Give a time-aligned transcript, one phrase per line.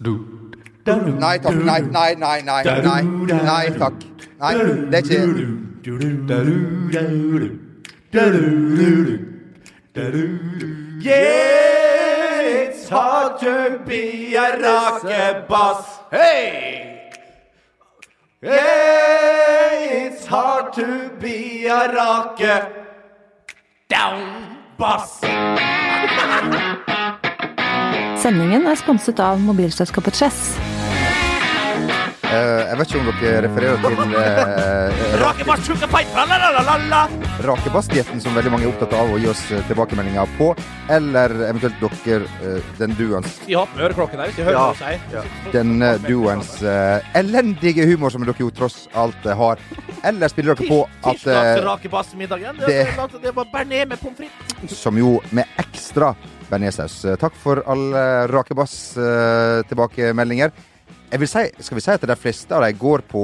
[0.00, 1.54] Nei takk.
[1.64, 2.62] Nei, nei, nei, nei.
[2.64, 3.94] Nei, nei takk.
[4.38, 4.54] Nei,
[4.90, 5.18] det er ikke
[11.00, 15.84] Yeah, it's hard to be a rockebass.
[16.10, 17.10] Hey!
[18.40, 22.72] Yeah, it's hard to be a rocke
[23.88, 25.20] down bass.
[28.28, 30.38] Sendingen er sponset av mobilselskapet Chess.
[32.28, 34.18] Uh, Jeg vet ikke om dere refererer til uh,
[36.58, 37.00] la la.
[37.48, 40.50] rakebassdietten som veldig mange er opptatt av å gi oss eh, tilbakemeldinger på,
[40.92, 44.84] eller eventuelt dere, uh, den duoens Skal har øreklokken der, hvis vi hører hva du
[44.84, 45.34] sier?
[45.56, 49.56] denne duoens eh, elendige humor som dere jo tross alt eh, har.
[50.04, 52.60] Eller spiller dere på at Tirsdags til rakebassmiddagen.
[52.60, 54.76] det- Det, det var bearnés med pommes frites.
[54.84, 56.12] Som jo med ekstra
[56.50, 57.04] bearnéssaus.
[57.04, 60.48] Eh, Takk for alle rakebass-tilbakemeldinger.
[60.48, 60.56] Jeg vil
[61.28, 63.20] si, skal vi si at de fleste av dem går på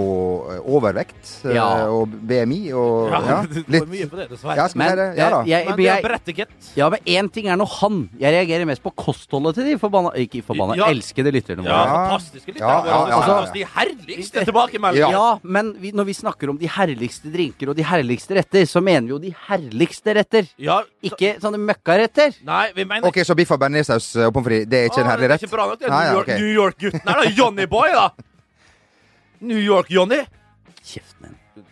[0.55, 1.87] eh, overvekt eh, Ja.
[1.89, 4.57] og BMI og Ja, ja, det litt mye på det, dessverre.
[4.57, 5.09] Ja, si Men det?
[5.19, 6.47] Ja jeg, Men er
[6.77, 8.09] ja, men én ting er nå han.
[8.21, 10.87] Jeg reagerer mest på kostholdet til de forbanna Ikke forbanna, Ja.
[10.93, 13.11] elskede lytterne Ja, fantastiske lytterne Ja, våre.
[13.11, 13.53] ja, ja, ja.
[13.53, 15.11] de herligste tilbakemeldingene.
[15.13, 18.81] Ja, men vi, når vi snakker om de herligste drinker og de herligste retter, så
[18.83, 20.47] mener vi jo de herligste retter.
[20.59, 22.35] Ja, så- Ikke sånne møkkaretter.
[22.45, 25.07] Nei, vi mener OK, så biff og bearnéssaus og pommes frites, det er ikke en
[25.11, 25.43] herlig herlig Det rett?
[25.43, 25.79] er ikke bra nok.
[25.79, 27.31] Det Nei, New ja, York- York-gutten her, da.
[27.37, 28.11] Johnny Boy, da.
[29.43, 30.21] New York-Johnny.
[30.85, 31.65] Kjeften din.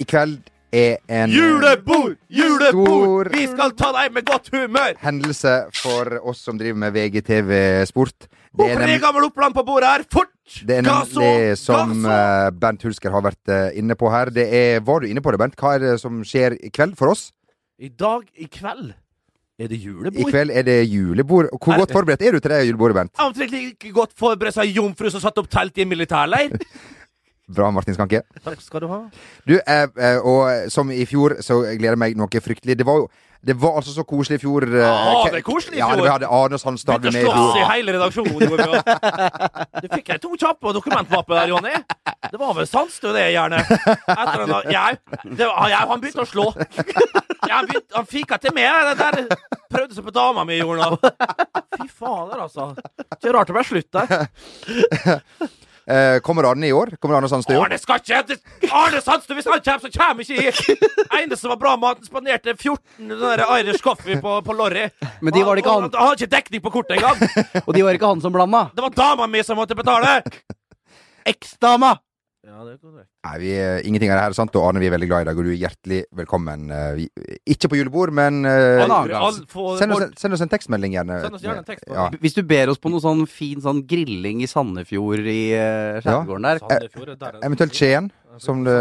[0.00, 2.14] I kveld er en Julebord!
[2.32, 3.28] Julebord!
[3.28, 4.94] Stor- Vi skal ta deg med godt humør!
[5.02, 7.52] hendelse for oss som driver med VGTV
[7.90, 8.28] Sport.
[8.56, 10.06] Det er, er gammel Oppland på bordet her?
[10.12, 10.32] Fort!
[10.64, 12.14] det er nemlig som Gasso!
[12.14, 14.32] eh, Bernt Hulsker har vært eh, inne på her.
[14.32, 15.58] Det er, var du inne på det, Bernt?
[15.60, 17.28] Hva er det som skjer i kveld for oss?
[17.78, 18.94] I dag, i kveld,
[19.58, 20.20] er det julebord?
[20.22, 21.48] I kveld er det julebord.
[21.58, 23.12] Hvor Er- godt forberedt er du til det julebordet, Bernt?
[23.18, 26.54] Omtrent like godt forberedt som ei jomfru som satte opp telt i en militærleir.
[27.56, 28.20] Bra, Martin Skanke.
[28.44, 28.98] Takk skal du ha.
[29.48, 32.76] Du, eh, eh, og som i fjor, så gleder jeg meg noe fryktelig.
[32.76, 33.08] Det var jo
[33.48, 34.64] det var altså så koselig i fjor.
[34.66, 35.88] eh, Ja, det er koselig i fjor.
[35.88, 36.02] Ja, fjor.
[36.04, 37.70] vi hadde Arne Sandstad Begynte å med i slåss i fjor.
[37.72, 38.40] hele redaksjonen.
[38.42, 38.78] gjorde vi.
[39.82, 41.74] Du fikk jeg to kjappe dokumentmapper der, Jonny.
[42.32, 43.62] Det var vel sans, du, det, gjerne.
[43.62, 44.98] Etter den, jeg,
[45.38, 46.48] det jeg, han begynte å slå.
[47.44, 48.66] Jeg, han, begynt, han fika til meg.
[48.88, 49.38] Det der
[49.70, 50.98] prøvde seg på dama mi, gjorde han.
[51.78, 52.72] Fy fader, altså.
[53.14, 54.28] Ikke rart det ble slutt der.
[55.88, 56.90] Eh, kommer Arne i år?
[57.00, 57.54] Kommer Arne Sandstø?
[57.56, 60.76] Arne skal ikke det- Arne Sandstø, hvis han kommer, så kommer ikke jeg.
[61.16, 64.52] Eneste som var bra med at han spanderte 14 sånne der Irish coffee på, på
[64.58, 64.82] Lorry.
[65.24, 65.86] Men de var det ikke han.
[65.88, 67.16] Han hadde ikke dekning på kortet engang.
[67.64, 68.66] Og de var ikke han som blanda.
[68.76, 70.18] Det var dama mi som måtte betale.
[71.24, 71.94] Eksdama!
[72.44, 73.08] Ja, det er korrekt.
[73.28, 75.24] Nei, vi, eh, ingenting av det her er sant, og Arne, vi er veldig glad
[75.24, 76.62] i deg, og du er hjertelig velkommen.
[76.72, 77.08] eh, vi,
[77.52, 78.86] ikke på julebord, men uh.
[78.88, 81.18] All- for, send, oss, en- send oss en tekstmelding, gjerne.
[81.26, 82.06] Send oss gjerne en tekst Ja.
[82.22, 86.48] Hvis du ber oss på noe sånn fin sånn grilling i Sandefjord i uh, skjærgården
[86.48, 88.78] der Sandefjord er der, er Eventuelt Skien, som det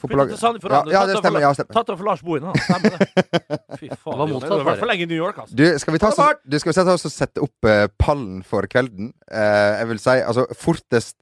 [0.00, 1.40] fotballaget til Sandefjord, ja, ja, det stemmer.
[1.44, 1.76] Ja, stemmer.
[1.78, 2.50] Tatt av for Lars Bohin.
[2.66, 3.08] Stemmer det.
[3.78, 4.16] Fy faen.
[4.16, 5.54] Det var motsatt, har vært for lenge i New York, altså.
[5.54, 7.70] Du, skal vi, ta, så, oss- du, skal vi sette oss og sette opp
[8.02, 9.12] pallen for kvelden?
[9.30, 11.14] Uh, jeg vil si altså fortest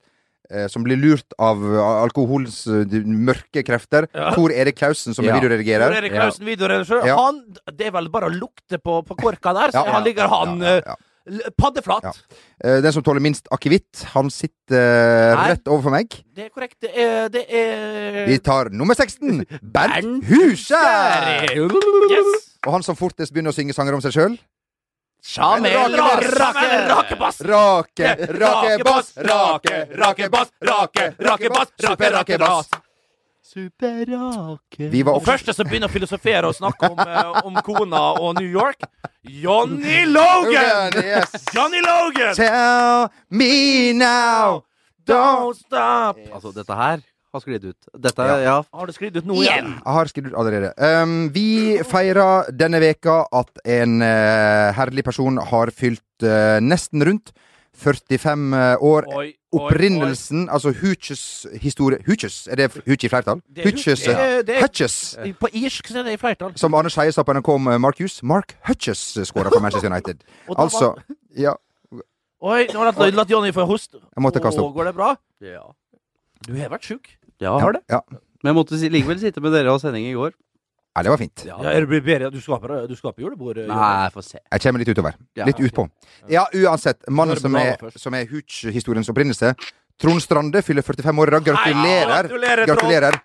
[0.68, 4.08] som blir lurt av uh, alkoholens eh, mørke krefter.
[4.14, 4.32] Ja.
[4.34, 5.30] Tor Erik Klausen, som Ja.
[5.30, 5.94] er Hvor videoredigerer.
[6.00, 7.06] Erik Klausen, videoredaktør.
[7.06, 7.16] Ja.
[7.20, 7.42] Han,
[7.76, 9.92] det er vel bare å lukte på, på korka der, så Ja.
[9.98, 10.96] han ligger han Ja, ja, ja.
[11.30, 12.02] eh, paddeflat.
[12.08, 12.12] Ja.
[12.64, 15.48] Eh, den som tåler minst akevitt, han sitter eh, Nei.
[15.54, 16.18] rett overfor meg.
[16.34, 16.76] Det er korrekt.
[16.82, 19.44] Det er, det er Vi tar nummer 16,
[19.74, 21.54] Bernt Huskjær!
[22.10, 22.46] Yes.
[22.66, 24.34] Og han som fortest begynner å synge sanger om seg sjøl.
[25.22, 25.96] Jamel!
[25.96, 27.40] Rake- Rake, rakebass!
[27.40, 28.08] Rake,
[28.40, 32.70] rake bass, rake, rake bass, rake, rake bass, Rake, rake bass.
[33.50, 38.02] Superrake Vi var Og første som begynner å filosofere og snakke om, eh, om kona
[38.22, 38.84] og New York,
[39.26, 40.94] Johnny Logan!
[41.02, 41.32] Yes.
[41.52, 42.34] Johnny Logan!
[42.38, 44.62] Tell me now,
[45.04, 46.16] Don't stop!
[46.32, 47.02] Altså, dette her
[47.32, 47.88] har sklidd ut.
[47.94, 48.38] Dette, Ja.
[48.42, 48.56] ja.
[48.74, 49.68] Har det sklidd ut noe igjen?
[49.76, 50.72] Jeg har sklidd ut allerede.
[50.76, 57.30] Um, vi feirer denne veka at en uh, herlig person har fylt uh, nesten rundt
[57.80, 59.06] 45 år.
[59.08, 63.40] Oi, oi, Opprinnelsen, altså Hooches historie Hooches, er det Hooch i flertall?
[63.56, 64.04] Er Hooches,
[64.60, 64.96] Hutches.
[65.40, 66.52] På irsk er det i flertall.
[66.60, 68.20] Som Arne Skeie sa på NRK om eh, Mark Hughes.
[68.22, 70.22] Mark Hutches skåra for Manchester United.
[70.58, 71.02] Altså var-
[71.38, 71.54] Ja,
[72.40, 73.98] Oi, nå har jeg latt Johnny få hoste.
[74.00, 74.74] jeg måtte kaste Å, opp.
[74.76, 75.14] Går det bra?
[75.44, 75.66] ja.
[76.46, 77.08] Du har vært sjuk.
[77.40, 78.00] Ja, Ja, ja.
[78.40, 80.32] Men jeg måtte si, likevel sitte med dere og sending i går.
[80.96, 81.42] ja, det var fint.
[81.44, 81.58] Ja.
[81.60, 82.30] det er det bedre?
[82.32, 83.60] Du skaper, du skaper julebord?
[83.60, 83.74] Johnny?
[83.74, 84.40] Nei, få se.
[84.40, 85.18] Jeg kommer litt utover.
[85.46, 85.88] Litt utpå.
[86.28, 87.04] Ja, uansett.
[87.08, 89.54] Mannen som er, som er Hooch-historiens opprinnelse.
[90.00, 91.50] Trond Strande fyller 45 år i dag.
[91.50, 92.30] Gratulerer.
[92.30, 93.20] Gratulerer, Gratulerer.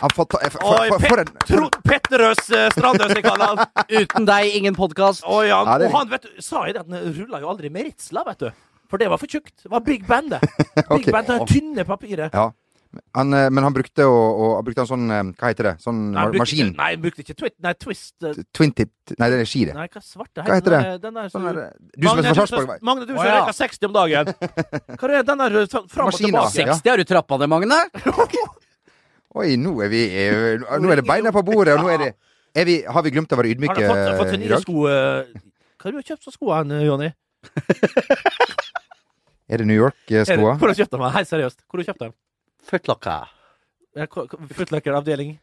[0.00, 0.60] Han får ta, for,
[0.92, 3.72] for, for en Trond Petterøes uh, Strandøs, jeg kaller han.
[3.98, 5.24] Uten deg, ingen podkast.
[5.26, 7.88] Han, Ja, og han vet du, sa jeg det at han rulla jo aldri med
[7.88, 8.50] ritsla, vet du.
[8.88, 9.56] For det var for tjukt.
[9.64, 10.40] Det var Big Band, det.
[10.76, 11.12] Big okay.
[11.12, 12.36] Band, det tynne papiret.
[12.36, 12.50] Ja.
[13.12, 15.72] Han, eh, men han brukte å, og, brukte en sånn eh, Hva heter det?
[15.84, 16.70] Sånn Nei, maskin?
[16.70, 19.64] Ikke, nei, han brukte ikke twit, nei, twist eh, Twin tip Nei, det er ski,
[19.68, 19.74] det.
[19.76, 20.80] Nei, hva svarte Hva heter det?
[20.80, 23.26] Den der- Den der, Sånn der, du som er fra Sarpsborg Magne, du som Å,
[23.28, 23.34] ja.
[23.42, 24.32] røyker 60 om dagen.
[25.02, 26.54] Hva er den der eh, fram og tilbake?
[26.56, 27.80] 60 har du trappa ned, Magne?
[29.42, 32.10] Oi, nå er vi eh, Nå er det beina på bordet, og nå er det
[32.56, 34.86] er vi, Har vi glemt å være Har du fått, fått eh, i nye sko?
[34.88, 35.44] eh,
[35.76, 36.56] Hva har du kjøpt for sko,
[36.88, 37.12] Jonny?
[39.48, 40.56] Er det New York-skoa?
[40.60, 41.04] Hvor har du kjøpt dem?
[41.14, 41.62] Helt seriøst.
[41.64, 42.12] Hvor har du kjøpt dem?
[42.68, 43.28] Footlocker.
[44.54, 45.38] Footlocker-avdeling.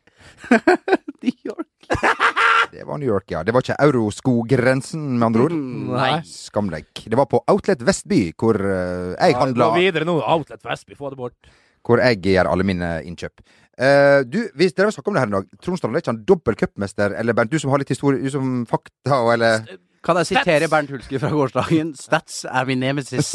[1.21, 1.67] New York.
[2.71, 3.43] Det var New York, ja.
[3.43, 5.53] Det var ikke euroskogrensen, med andre ord.
[5.95, 6.09] Nei.
[6.27, 6.89] Skam deg.
[7.05, 10.17] Det var på Outlet Vestby, hvor uh, jeg handla Gå videre nå.
[10.19, 11.53] Outlet Vestby, få det bort.
[11.85, 13.45] Hvor jeg gjør alle mine innkjøp.
[13.79, 15.47] Uh, du, hvis dere og snakket om det her en dag.
[15.63, 17.15] Trond Strand, er ikke han dobbel cupmester?
[17.15, 19.69] Eller Bernt, du som har litt historie, du som fakta og eller
[20.05, 20.71] Kan jeg sitere Stats.
[20.71, 21.93] Bernt Hulsker fra gårsdagen?
[21.97, 23.31] Stats er min nemesis.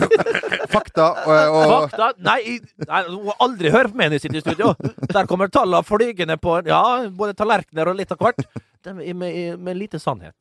[0.74, 2.10] Fakta og, og Fakta?
[2.26, 4.74] Nei, nei, du må aldri høre på meg når jeg sitter i studio.
[5.14, 8.44] Der kommer tallene flygende på Ja, både tallerkener og litt av hvert.
[8.84, 10.36] Med, med, med lite sannhet.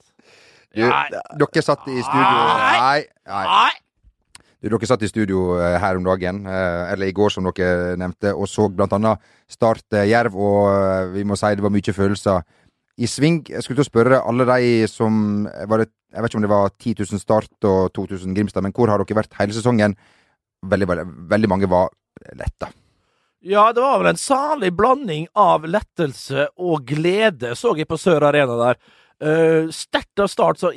[0.76, 1.08] du, Nei.
[1.40, 3.00] Dere satt i studio Nei.
[3.30, 3.46] Nei.
[3.48, 3.72] nei.
[4.64, 7.96] Du, dere satt i studio eh, her om dagen, eh, eller i går som dere
[8.00, 9.20] nevnte, og så blant annet
[9.52, 12.46] Start eh, Jerv, og eh, vi må si det var mye følelser
[12.98, 13.42] i sving.
[13.50, 16.52] Jeg skulle til å spørre alle de som var det, Jeg vet ikke om det
[16.52, 19.96] var 10 000 Start og 2000 Grimstad, men hvor har dere vært hele sesongen?
[20.64, 21.90] Veldig, veldig, veldig mange var
[22.38, 22.70] letta.
[23.44, 28.30] Ja, det var vel en salig blanding av lettelse og glede, så jeg på Sør
[28.30, 28.78] Arena der.
[29.24, 30.74] Uh, Sterkt av start, så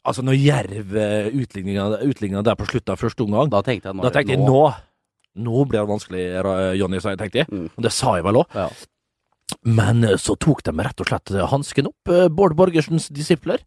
[0.00, 4.02] Altså, når Jerv uh, utligna der på slutten av første omgang, Da tenkte jeg nå.
[4.06, 4.62] da tenkte jeg nå
[5.40, 6.22] Nå blir det vanskelig,
[6.80, 7.46] Jonny, sa jeg, tenkte jeg.
[7.52, 7.68] Mm.
[7.76, 8.56] Og det sa jeg vel òg.
[8.56, 8.64] Ja.
[9.66, 13.62] Men eh, så tok de rett og slett eh, hansken opp, eh, Bård Borgersens disipler,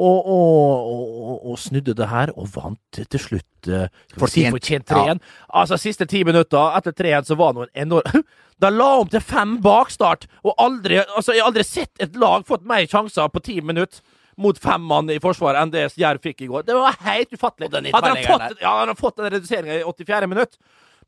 [0.00, 3.80] og, og, og, og snudde det her, og vant til slutt si
[4.16, 4.54] Fortjent.
[4.54, 5.18] fortjent 3-1.
[5.60, 8.22] Altså, siste ti minutter etter 3-1 så var det noen enorm
[8.60, 12.44] De la om til fem bakstart, og aldri Altså, jeg har aldri sett et lag
[12.48, 14.00] fått mer sjanser på ti minutter
[14.40, 16.64] mot fem mann i forsvaret enn det Jerv fikk i går.
[16.68, 17.68] Det var helt ufattelig.
[17.92, 20.30] Hadde han fått, ja, hadde fått den reduseringa i 84.
[20.30, 20.56] minutt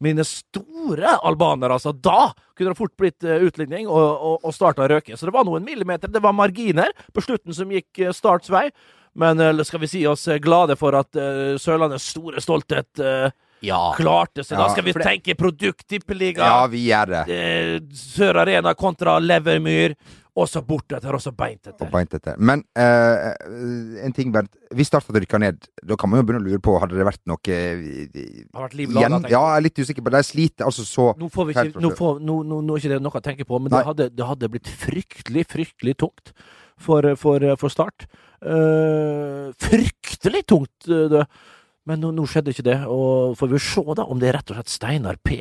[0.02, 1.92] mine store albanere, altså.
[1.94, 5.16] Da kunne det fort blitt uh, utligning og, og, og starta å røke.
[5.16, 6.10] Så det var noen millimeter.
[6.12, 8.68] Det var marginer på slutten som gikk uh, Starts vei.
[9.12, 11.16] Men eh, skal vi si oss eh, glade for at
[11.60, 13.28] Sørlandets store stolthet eh,
[13.62, 13.92] Ja.
[13.96, 14.48] Klart det!
[14.50, 17.22] Da Ja, skal vi det- tenke produkt, tippeliga, Ja, vi gjør det.
[17.30, 19.94] eh, Sør Arena kontra Levermyr.
[20.34, 21.90] Og så bortetter, og så beint etter.
[21.92, 22.38] beint etter.
[22.40, 23.34] Men uh,
[24.02, 24.48] en ting, Bernt.
[24.72, 27.04] Hvis Start hadde rykka ned, da kan man jo begynne å lure på Hadde det
[27.04, 29.58] vært noe eh, har vært liv laga, Ja, jeg.
[29.58, 30.22] er litt usikker på det.
[30.24, 32.94] De sliter altså så Nå får vi ikke, nå, får, nå, nå, nå er ikke
[32.94, 36.32] det noe å tenke på, men det hadde, det hadde blitt fryktelig, fryktelig tungt
[36.80, 38.08] for, for, for Start.
[38.40, 41.26] Uh, fryktelig tungt, det.
[41.86, 44.50] Men nå, nå skjedde ikke det, og får vi se da om det er rett
[44.52, 45.40] og slett Steinar P.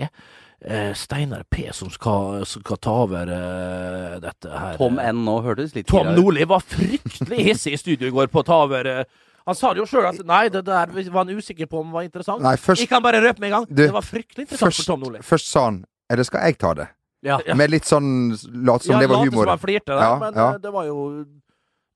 [0.65, 4.77] eh, Steinar P som skal, skal ta over eh, dette her.
[4.81, 6.09] Tom N nå hørtes litt Tom.
[6.17, 8.89] Nordli var fryktelig hissig i studio i går på å ta over.
[8.89, 9.03] eh,
[9.45, 11.93] han sa det jo sjøl at nei, det der var han usikker på om det
[11.99, 12.43] var interessant.
[12.45, 13.69] Nei, først, Jeg kan bare røpe med en gang.
[13.69, 15.21] Du, det var fryktelig interessant først, for Tom Nordli.
[15.25, 15.79] først sa han
[16.11, 16.87] Eller skal jeg ta det?
[17.25, 17.37] Ja.
[17.45, 17.53] Ja.
[17.57, 18.33] Med litt sånn
[18.65, 19.25] lat som det var humor.
[19.25, 19.43] late humor.
[19.45, 20.47] som han flirte der, Ja, men ja.
[20.55, 20.97] eh, det var jo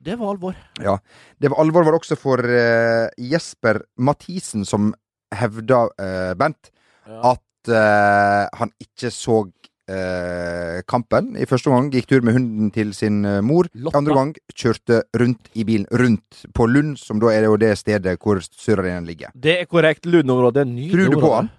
[0.06, 0.56] Det var alvor.
[0.84, 0.98] Ja.
[1.42, 4.92] Det var alvor var det også for uh, Jesper Mathisen, som
[5.34, 6.72] hevda, uh, Bent,
[7.10, 7.34] Ja.
[7.36, 9.44] at uh, han ikke så
[9.92, 11.34] eh, kampen.
[11.38, 13.70] I første omgang gikk tur med hunden til sin eh, mor.
[13.76, 13.98] Lotta.
[14.02, 17.74] Andre gang kjørte rundt i bilen, rundt på Lund, som da er det jo det
[17.82, 19.34] stedet hvor Sør-Arenaen ligger.
[19.36, 20.06] Det er korrekt.
[20.06, 20.68] Lund-området.
[20.92, 21.50] Tror du på han?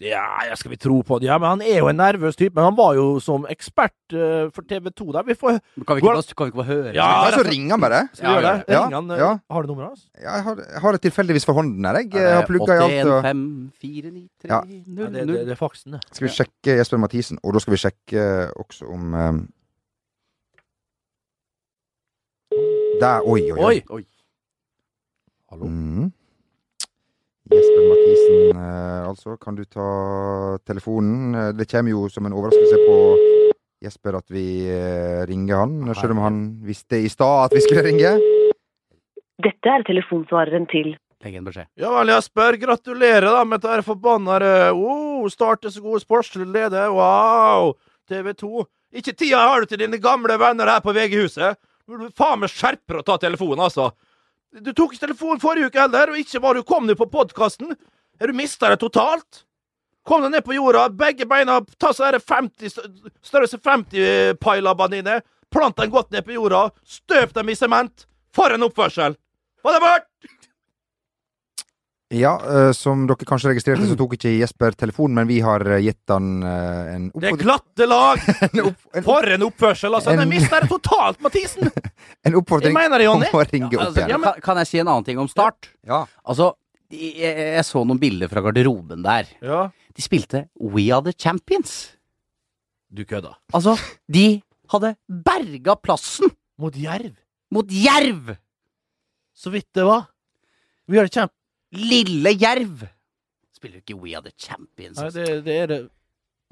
[0.00, 1.26] Ja, skal vi tro på det?
[1.28, 2.54] Ja, men han er jo en nervøs type.
[2.56, 5.26] Men han var jo som ekspert uh, for TV 2 der.
[5.28, 6.94] Vi får Kan vi ikke bare, kan vi ikke bare høre?
[6.96, 8.00] Ja, Ja, så ringer han bare.
[8.14, 8.72] Skal vi gjøre det?
[8.74, 9.10] Ja, Ring han.
[9.10, 9.30] eh, ja.
[9.50, 10.06] Har du nummeret hans?
[10.16, 12.00] Ja, jeg har, jeg har det tilfeldigvis for hånden her.
[12.00, 12.94] Jeg, jeg har plugga i alt.
[12.94, 13.22] 81 Og...
[13.28, 13.44] 5
[13.84, 14.60] 4 9 3 Ja.
[14.64, 16.00] 0 Ja, det, det, det er faksen, det.
[16.12, 18.24] Skal vi sjekke Jesper Mathisen, og da skal vi sjekke
[18.60, 19.44] også om eh,
[23.00, 23.64] Der, oi, oi, oi.
[23.64, 23.80] Oi!
[23.90, 24.04] Oi.
[25.50, 25.66] Hallo?
[25.66, 26.12] Mm.
[27.52, 29.36] Jesper Mathisen, eh, altså.
[29.36, 29.88] Kan du ta
[30.66, 31.34] telefonen?
[31.34, 32.96] Eh, Det kommer jo som en overraskelse på
[33.84, 37.84] Jesper at vi eh, ringer han, selv om han visste i stad at vi skulle
[37.84, 38.14] ringe.
[39.44, 40.94] Dette er telefonsvareren til
[41.24, 41.66] Legg en beskjed.
[41.80, 42.56] Ja vel, Jesper.
[42.60, 44.36] Gratulerer da med dette forbanna
[44.72, 46.90] oh, Starte så god sportslige leder.
[46.92, 47.74] Wow!
[48.08, 48.66] TV 2.
[49.00, 51.56] Ikke tida har du til dine gamle venner her på VG-huset.
[51.88, 53.90] Du faen meg skjerpe deg og ta telefonen, altså.
[54.54, 57.74] Du tok ikke telefonen forrige uke heller, og ikke var du kom du på podkasten.
[58.20, 59.42] Har du mista det totalt?
[60.04, 62.76] Kom deg ned på jorda, begge beina, ta så er 50,
[63.24, 65.20] størrelse 50-pailabbene dine,
[65.52, 68.04] plant dem godt ned på jorda, støp dem i sement.
[68.34, 69.16] For en oppførsel!
[69.64, 70.10] Var det bort?
[72.14, 75.80] Ja, uh, som dere kanskje registrerte, så tok ikke Jesper telefonen, men vi har eh,
[75.82, 78.20] gitt han uh, en Det er glatte lag!
[78.46, 79.96] en, opp, en, opp, For en oppførsel!
[79.98, 80.12] altså!
[80.12, 81.70] En- Den mister det totalt, Mathisen!
[82.28, 84.26] en oppfordring Jeg mener det, om å ringe opp Altså, igjen.
[84.28, 85.70] kan, kan jeg si en annen ting om Start?
[85.88, 86.04] Ja.
[86.22, 86.52] Altså,
[86.94, 89.28] jeg, jeg så noen bilder fra garderoben der.
[89.42, 89.64] Ja.
[89.96, 91.74] De spilte We Are The Champions.
[92.94, 93.34] Du kødda.
[93.56, 93.74] Altså,
[94.06, 94.26] de
[94.70, 96.30] hadde berga plassen
[96.62, 97.16] Mot Jerv.
[97.50, 98.36] mot Jerv!
[99.34, 100.06] Så vidt det var.
[100.86, 101.34] We Are The kjempe...
[101.74, 102.86] Lille Jerv!
[103.54, 104.98] Spiller ikke We Are The Champions.
[104.98, 105.24] Nei, altså.
[105.24, 105.82] det, det er det.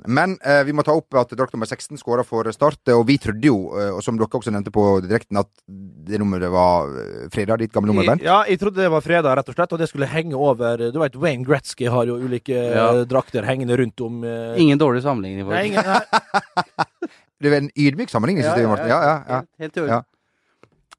[0.08, 3.04] Men eh, vi må ta opp at drakt nummer 16 skåra for Start, eh, og
[3.06, 6.88] vi trodde jo, eh, og som dere også nevnte på direkten, at det nummeret var
[6.98, 8.24] eh, fredag, ditt gamle nummer, Bernt.
[8.26, 10.98] Ja, jeg trodde det var fredag, rett og slett, og det skulle henge over Du
[10.98, 12.88] vet, Wayne Gretzky har jo ulike Ja.
[13.06, 15.46] drakter hengende rundt om eh, Ingen dårlig sammenligning.
[15.52, 17.06] Nei, ingen, nei.
[17.42, 18.90] Det er en ydmyk sammenligning, synes jeg, Martin.
[18.90, 19.38] Ja, ja, ja.
[19.62, 20.08] Helt, helt.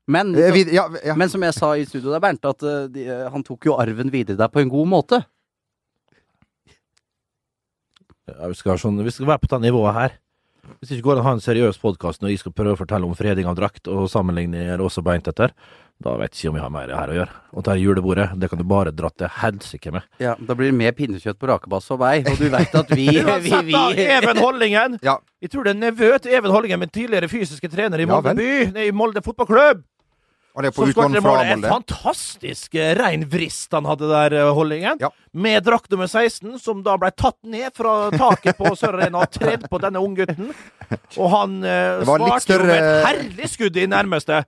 [0.07, 1.15] Men, Eh, vi, ja, ja.
[1.15, 3.77] men som jeg sa i studio der, Bernt, at eh, de, eh, han tok jo
[3.79, 5.21] arven videre der på en god måte.
[8.27, 10.19] Ja, vi, skal ha sånn, vi skal være på det nivået her.
[10.79, 12.79] Hvis det ikke går an å ha en seriøs podkast når jeg skal prøve å
[12.79, 15.51] fortelle om freding av drakt og sammenligne også beint etter,
[16.03, 17.35] da vet jeg ikke om vi har mer her å gjøre.
[17.53, 20.07] Og det julebordet, det kan du bare dra til helsike med.
[20.23, 23.07] Ja, Da blir det mer pinnekjøtt på rakebass og vei, og du veit at vi,
[23.45, 24.97] vi, vi Even Hollingen!
[25.03, 25.17] Ja.
[25.43, 28.51] Jeg tror det er nevø til Even Hollingen, min tidligere fysiske trener i Molde by,
[28.87, 29.83] i Molde fotballklubb.
[30.53, 31.51] Han er på Som fra målet.
[31.55, 34.99] En fantastisk eh, rein vrist han hadde der, eh, Hollingen.
[35.01, 35.09] Ja.
[35.33, 39.33] Med drakt nummer 16, som da ble tatt ned fra taket på Sør Arena og
[39.33, 40.51] tredd på denne unggutten.
[41.17, 44.43] Og han eh, svarte jo med et herlig skudd i nærmeste.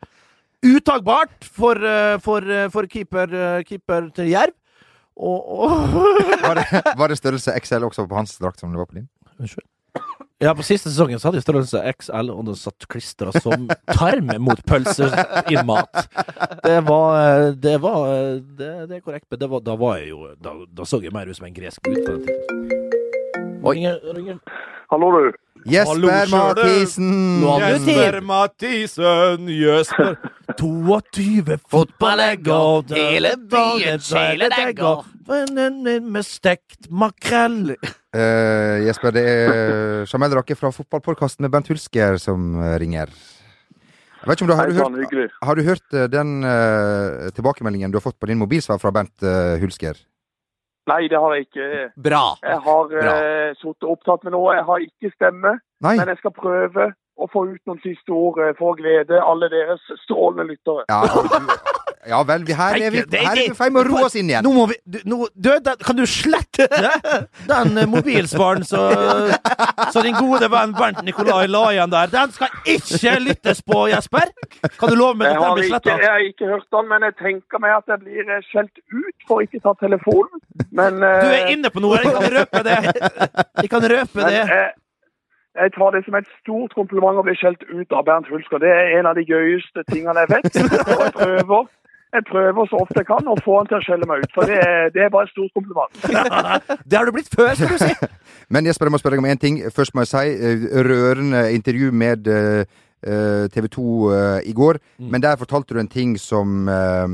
[0.65, 3.33] Utagbart for, eh, for, for keeper,
[3.65, 4.53] keeper til Jerv.
[5.15, 5.93] Og, og
[6.43, 9.07] Var det, var det størrelse XL også på hans drakt som det var på din?
[9.39, 9.65] Unnskyld.
[10.45, 13.63] Ja, på siste sesongen så hadde jeg størrelse XL, og det satt klistra som
[13.97, 15.15] tarm mot pølser
[15.49, 16.05] i mat.
[16.61, 18.03] Det var Det var
[18.59, 21.15] Det, det er korrekt, men det var, da var jeg jo Da, da så jeg
[21.15, 23.55] mer ut som en gresk på den tiden.
[23.65, 23.73] Oi.
[23.73, 24.37] Ringer, ringer.
[24.93, 25.31] Hallo, du.
[25.65, 26.29] Jesper.
[26.29, 27.41] Mathisen!
[27.41, 30.17] Jesper Mathisen, Jesper
[30.59, 37.73] 22 fotballegger, hele byen hele degger, vennen med stekt makrell.
[38.13, 43.09] Uh, Jesper, det er Jamel Rake fra fotballpodkasten med Bent Hulsker som eh, ringer.
[44.21, 47.29] Jeg vet ikke om du har, Hei du hørt, har du hørt eh, den uh,
[47.33, 49.97] tilbakemeldingen du har fått på din mobilsvar fra Bent uh, Hulsker?
[50.89, 51.69] Nei, det har jeg ikke.
[52.07, 52.23] Bra!
[52.45, 53.15] Jeg har Bra.
[53.17, 54.53] uh, sittet opptatt med noe.
[54.53, 55.95] Jeg har ikke stemme, Nei?
[55.97, 59.47] men jeg skal prøve å få ut noen siste ord eh, for å glede alle
[59.49, 60.83] deres strålende lyttere.
[60.91, 61.01] Ja,
[62.07, 64.29] ja vel, vi, her er vi her er vi i med å roe oss inn
[64.29, 64.45] igjen.
[64.45, 66.67] Nå må vi du, nå, du, den, Kan du slette
[67.49, 68.83] den eh, mobilsvaren så,
[69.93, 72.11] så din gode venn Bernt Nikolai la igjen der?
[72.13, 74.31] Den skal ikke lyttes på, Jesper!
[74.77, 75.97] Kan du love meg Jeg at den har, blir ikke, sletta?
[76.03, 79.27] jeg har ikke hørt den, men jeg tenker meg at jeg blir eh, skjelt ut
[79.29, 80.41] for ikke å ta telefonen.
[80.71, 82.79] Men, eh, Du er inne på noe, jeg kan røpe det.
[83.63, 84.43] Jeg kan røpe men det.
[85.55, 88.61] jeg tar det som et stort kompliment å bli skjelt ut av Bernt Hulsker.
[88.61, 90.61] Det er en av de gøyeste tingene jeg vet.
[90.61, 91.65] Og jeg prøver,
[92.15, 94.31] jeg prøver så ofte jeg kan å få han til å skjelle meg ut.
[94.35, 95.91] For det er, det er bare et stort kompliment.
[96.89, 98.09] Det har du blitt før, skal du si.
[98.53, 99.59] Men Jesper, jeg må spørre deg om én ting.
[99.73, 102.29] Først må jeg si eh, rørende intervju med
[103.53, 104.79] TV 2 uh, i går.
[104.97, 105.09] Mm.
[105.13, 107.05] Men der fortalte du en ting som uh,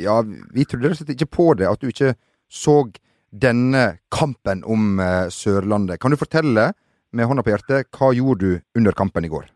[0.00, 1.68] Ja, vi trodde rett og slett ikke på det.
[1.68, 2.14] At du ikke
[2.48, 2.80] så
[3.28, 6.00] denne kampen om uh, Sørlandet.
[6.00, 6.72] Kan du fortelle,
[7.12, 9.48] med hånda på hjertet, hva gjorde du under kampen i går?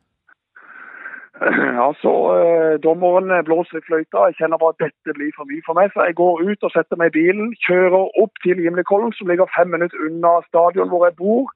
[1.78, 4.28] Ja, så eh, Dommeren blåser i fløyta.
[4.28, 5.90] Jeg kjenner bare at dette blir for mye for meg.
[5.94, 7.54] Så jeg går ut og setter meg i bilen.
[7.66, 11.50] Kjører opp til Gimlekollen, som ligger fem minutter unna stadion hvor jeg bor.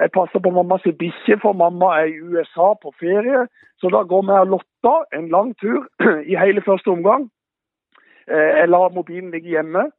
[0.00, 3.46] Jeg passer på mammas bikkje, for mamma er i USA på ferie.
[3.80, 5.86] Så da går vi og Lotta en lang tur
[6.32, 7.28] i hele første omgang.
[8.28, 9.90] Eh, Jeg lar mobilen ligge hjemme.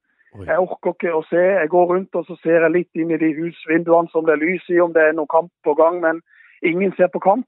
[0.48, 1.42] Jeg orker ikke å se.
[1.62, 4.42] Jeg går rundt og så ser jeg litt inn i de husvinduene som det er
[4.42, 6.00] lys i, om det er noen kamp på gang.
[6.02, 6.24] Men
[6.64, 7.48] ingen ser på kamp.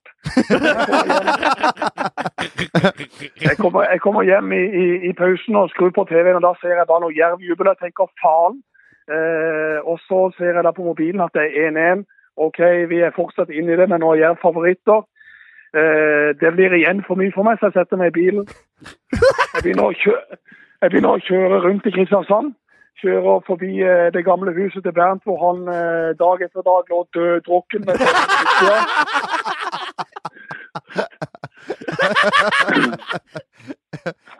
[3.47, 6.53] Jeg kommer, jeg kommer hjem i, i, i pausen og skrur på TV-en, og da
[6.61, 7.71] ser jeg bare noe jervjubel.
[7.71, 8.61] Jeg tenker faen.
[9.15, 12.05] Eh, og så ser jeg da på mobilen at det er 1-1.
[12.35, 15.05] OK, vi er fortsatt inne i det, men nå er Jerv favoritter.
[15.77, 18.47] Eh, det blir igjen for mye for meg, så jeg setter meg i bilen.
[19.55, 20.39] Jeg begynner å kjøre,
[20.89, 22.55] begynner å kjøre rundt i Kristiansand.
[23.01, 26.99] Kjører forbi eh, det gamle huset til Bernt, hvor han eh, dag etter dag lå
[27.15, 27.81] død drukken.
[27.87, 27.95] med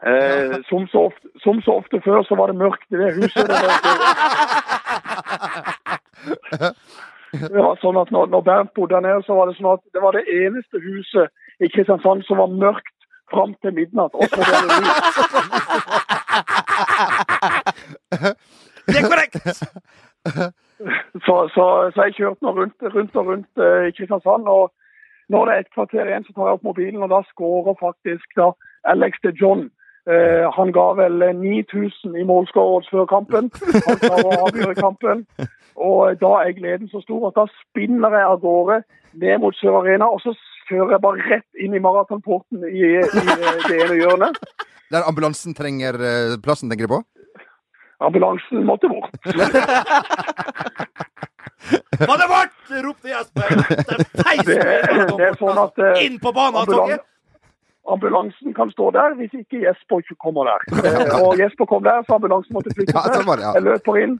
[0.05, 3.47] Eh, som, så ofte, som så ofte før så var det mørkt i det huset.
[3.49, 3.55] Det
[7.53, 9.83] det var sånn at når, når Bernt bodde der nede, så var det sånn at
[9.97, 11.25] det var det eneste huset
[11.57, 12.95] i Kristiansand som var mørkt
[13.33, 14.13] fram til midnatt.
[14.13, 14.53] Og så var
[18.87, 19.41] det er korrekt!
[21.25, 24.47] Så, så, så jeg kjørte nå rundt, rundt og rundt eh, i Kristiansand.
[24.51, 24.73] og
[25.31, 28.35] Når det er et kvarter igjen, så tar jeg opp mobilen, og da skårer faktisk
[28.35, 28.49] da
[28.91, 29.69] Alex de John.
[30.05, 33.47] Uh, han ga vel eh, 9000 i målskåret før kampen.
[33.87, 35.23] Han klarer å avgjøre kampen.
[35.75, 38.81] Og da er gleden så stor at da spinner jeg av gårde
[39.23, 40.35] ned mot Sør Arena, og så
[40.69, 44.39] kjører jeg bare rett inn i maratonporten i, i eh, det ene hjørnet.
[44.93, 47.01] Der ambulansen trenger eh, plassen, tenker du på?
[47.99, 49.11] Ambulansen måtte bort.
[51.99, 52.83] Var det vårt?
[52.83, 53.47] ropte Jesper.
[53.97, 54.45] Det feis
[55.17, 56.99] Det, sånn at eh, inn på banen, ambulan Torgeir.
[57.95, 60.59] ambulansen kan stå der hvis ikke Jesper ikke kommer der.
[60.83, 63.31] Eh, og Jesper kom der, så ambulansen måtte flytte seg.
[63.41, 63.53] ja.
[63.55, 64.19] Jeg løper inn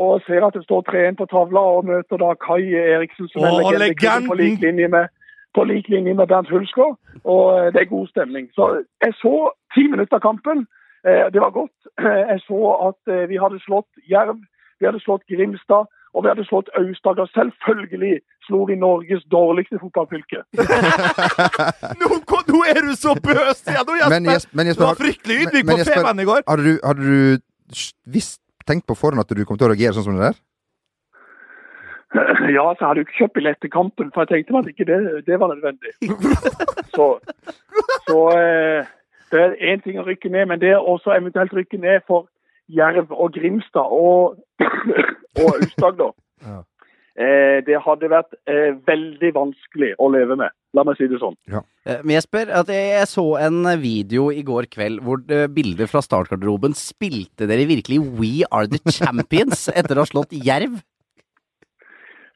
[0.00, 3.56] og ser at det står 3-1 på tavla, og møter da Kai Eriksen, som er
[3.58, 5.10] Å, legende på lik linje med
[5.50, 6.92] på lik linje med Bernt Hulsker,
[7.26, 8.44] og eh, det er god stemning.
[8.54, 10.62] Så jeg så ti minutter av kampen.
[11.08, 11.76] Eh, Det var godt.
[12.00, 14.38] Eh, Jeg så at eh, vi hadde slått Jerv,
[14.80, 17.28] vi hadde slått Grimstad, og vi hadde slått Aust-Agder.
[17.38, 20.42] Selvfølgelig slo vi Norges dårligste fotballfylke.
[22.00, 22.08] Nå,
[22.50, 24.14] nå er du så bøs igjen, nå, Jesper!
[24.16, 26.44] Men Jesper, men du var fryktelig ydmyk på Femern i går.
[26.50, 30.08] Hadde du, hadde du visst tenkt på forhånd at du kom til å reagere sånn
[30.08, 30.40] som det der?
[32.50, 34.96] Ja, så hadde jeg ikke kjøpt billett til kampen, for jeg tenkte at ikke det,
[35.28, 35.92] det var nødvendig.
[36.96, 37.04] Så,
[38.08, 38.88] så eh,
[39.32, 42.28] det er én ting å rykke ned, men det er også eventuelt rykke ned for
[42.70, 44.40] Jerv og Grimstad og,
[45.42, 46.12] og Aust-Agder.
[46.46, 46.60] Ja.
[47.20, 51.34] Eh, det hadde vært eh, veldig vanskelig å leve med, la meg si det sånn.
[51.50, 55.90] Eh, Men Jesper, at jeg, jeg så en video i går kveld hvor det, bilder
[55.90, 60.78] fra startgarderoben spilte dere virkelig We Are The Champions etter å ha slått Jerv?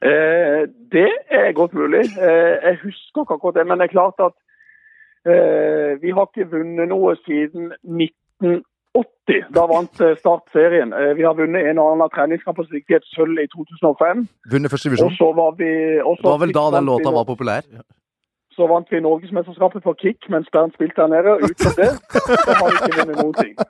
[0.05, 0.61] Eh,
[0.93, 2.03] det er godt mulig.
[2.19, 4.35] Eh, jeg husker ikke akkurat det, men det er klart at
[5.25, 8.63] eh, vi har ikke vunnet noe siden 1980.
[9.55, 10.93] Da vant eh, Start serien.
[10.93, 14.25] Eh, vi har vunnet en og annen treningskamp og så fikk et sølv i 2005.
[14.53, 15.15] Vunnet første Og divisjon?
[15.19, 17.61] så var vi Det var vel da den låta var populær?
[18.55, 21.31] Så vant vi Norgesmesterskapet for kick mens Bernt spilte der nede.
[21.43, 21.91] Utenom det
[22.45, 23.55] så har vi ikke vunnet noen ting.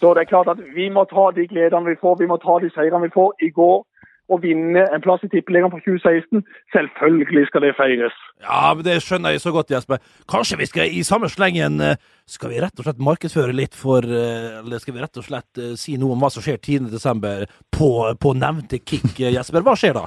[0.00, 2.54] Så det er klart at vi må ta de gledene vi får, vi må ta
[2.62, 3.30] de seirene vi får.
[3.44, 3.78] I går
[4.30, 8.16] å vinne en plass i Tippeligaen for 2016, selvfølgelig skal det feires.
[8.44, 10.00] Ja, men det skjønner jeg så godt, Jesper.
[10.30, 11.98] Kanskje vi skal i samme slengen eh,
[12.30, 15.60] Skal vi rett og slett markedsføre litt for eh, Eller skal vi rett og slett
[15.60, 17.50] eh, si noe om hva som skjer 10.12.
[17.74, 19.66] På, på nevnte kick, Jesper?
[19.66, 20.06] Hva skjer da?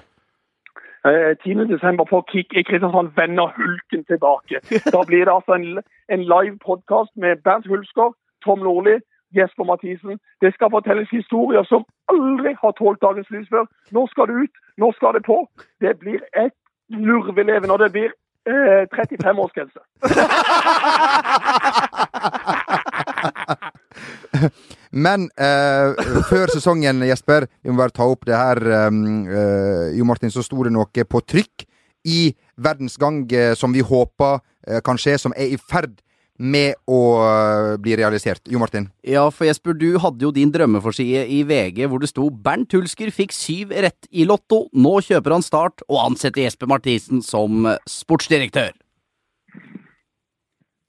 [1.08, 1.68] Eh, 10.
[1.68, 4.62] desember på Kick i Kristiansand vender Hulken tilbake.
[4.96, 5.82] Da blir det altså en,
[6.14, 8.14] en live podkast med Bernt Hulsker,
[8.46, 8.96] Tom Nordli,
[9.38, 10.19] Jesper Mathisen.
[10.41, 11.82] Det skal fortelles historier som
[12.13, 13.65] aldri har tålt dagens lys før.
[13.96, 15.38] Nå skal det ut, nå skal det på.
[15.84, 16.56] Det blir et
[16.89, 18.10] lurveleven, og det blir
[18.52, 19.82] eh, 35-årsgrense.
[25.06, 25.89] Men eh,
[26.30, 28.58] før sesongen, Jesper, vi må bare ta opp det her.
[28.88, 31.65] Um, eh, jo Martin, så sto det noe på trykk
[32.04, 36.02] i Verdens Gang eh, som vi håper eh, kan skje, som er i ferd
[36.39, 38.41] med å eh, bli realisert.
[38.50, 38.88] Jo Martin?
[39.06, 43.13] Ja, for Jesper, du hadde jo din drømmeforside i VG hvor det sto Bernt Hulsker
[43.13, 44.65] fikk syv rett i Lotto.
[44.74, 48.74] Nå kjøper han Start og ansetter Jesper Mathisen som eh, sportsdirektør.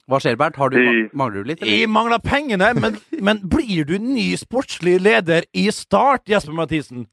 [0.05, 0.57] Hva skjer, Bernt?
[0.61, 0.79] Har du,
[1.17, 1.63] mangler du litt?
[1.65, 7.07] Jeg mangler pengene, men, men blir du ny sportslig leder i Start, Jesper Mathisen?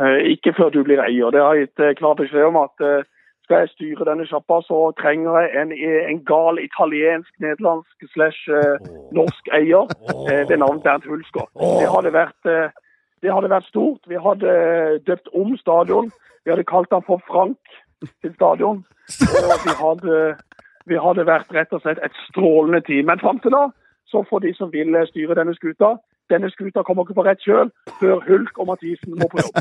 [0.00, 1.32] Eh, ikke før du blir eier.
[1.32, 2.86] Det har jeg gitt klar beskjed om at
[3.44, 5.72] skal jeg styre denne sjappa, så trenger jeg en,
[6.10, 9.84] en gal italiensk, nederlandsk slash eh, norsk eier
[10.30, 11.46] eh, ved navn Bernt Hulsker.
[11.60, 12.72] Det hadde vært, eh,
[13.22, 14.00] det hadde vært stort.
[14.08, 14.56] Vi hadde
[15.08, 16.10] døpt om stadion.
[16.44, 17.60] Vi hadde kalt han for Frank
[18.24, 18.82] til stadion.
[19.28, 20.18] Og vi hadde,
[20.88, 23.06] vi hadde vært rett og slett et strålende team.
[23.12, 23.68] Men fram til da,
[24.08, 25.96] så får de som vil styre denne skuta
[26.32, 29.54] denne skuta kommer ikke på rett kjøl før Hulk og Mathisen må på jobb.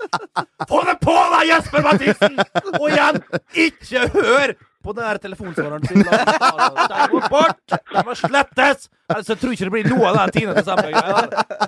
[0.70, 2.40] Få det på deg, Jesper Mathisen!
[2.80, 3.22] Og igjen,
[3.66, 4.54] ikke hør
[4.84, 5.96] på den der telefonsvareren sin.
[6.92, 7.60] Den må bort!
[7.68, 8.88] Den må slettes!
[9.10, 10.54] Ellers jeg tror ikke det blir noe av den 10.
[10.56, 10.88] desember.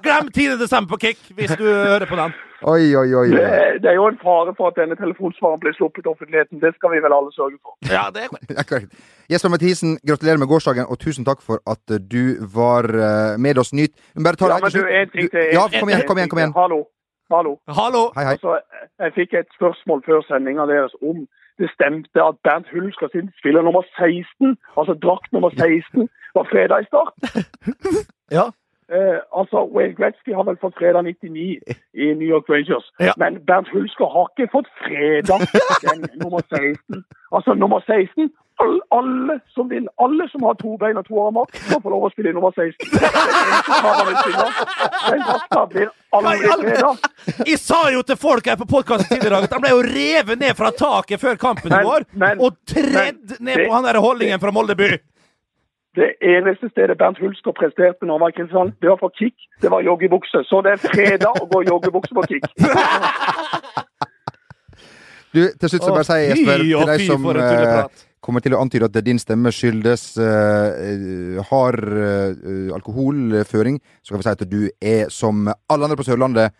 [0.05, 0.57] Glem 10.
[0.63, 2.35] desember på Kick hvis du hører på den.
[2.63, 3.27] Oi, oi, oi.
[3.35, 3.49] Det,
[3.83, 6.61] det er jo en fare for at denne telefonsvareren blir sluppet i offentligheten.
[6.63, 7.75] Det skal vi vel alle sørge for.
[7.91, 8.95] Ja, det er korrekt.
[9.33, 13.75] Jesper Mathisen, gratulerer med gårsdagen, og tusen takk for at du var eh, med oss.
[13.75, 13.97] Nyt.
[14.15, 15.51] Bare ta Ja, men du, en ting til.
[15.57, 16.31] Ja, kom igjen, kom igjen.
[16.31, 16.55] kom igjen.
[16.57, 16.85] Hallo.
[17.33, 17.57] Hallo.
[17.67, 18.03] Hallo!
[18.17, 18.33] Hei, hei.
[18.37, 18.59] Altså,
[19.01, 21.25] jeg fikk et spørsmål før sendinga deres om
[21.59, 26.79] det stemte at Bernt Hulsker sin spiller nummer 16, altså drakt nummer 16, var fredag
[26.81, 27.15] i start.
[28.39, 28.47] Ja.
[28.97, 31.59] Eh, altså Wayne Gretzky har vel fått fredag 99
[32.05, 32.87] i New York Rangers.
[32.99, 33.13] Ja.
[33.17, 35.47] Men Bernt Hulsker har ikke fått fredag
[35.87, 37.05] den nummer 16.
[37.33, 38.31] Altså nummer 16.
[38.63, 42.05] All, alle som vil, alle som har to bein og to armer, skal få lov
[42.07, 42.93] å spille i nummer 16.
[43.83, 47.09] Er den drakta blir aldri fredag.
[47.49, 49.81] Jeg sa jo til folk her på podkasten tidligere i dag at han ble jo
[49.89, 54.43] revet ned fra taket før kampen i går, og tredd ned på han der holdningen
[54.43, 54.93] fra Molde by.
[55.93, 59.37] Det eneste stedet Bernt Hulsker presterte når han var i Kristiansand, det var for kick.
[59.63, 60.41] Det var joggebukse.
[60.49, 62.47] Så det er fredag å gå i joggebukse på kick.
[65.33, 68.03] Du, til slutt så bare si, Jesper, til deg som tulleprat.
[68.21, 74.27] kommer til å antyde at din stemme skyldes uh, hard uh, alkoholføring, så kan vi
[74.27, 76.53] si at du er, som alle andre på Sørlandet,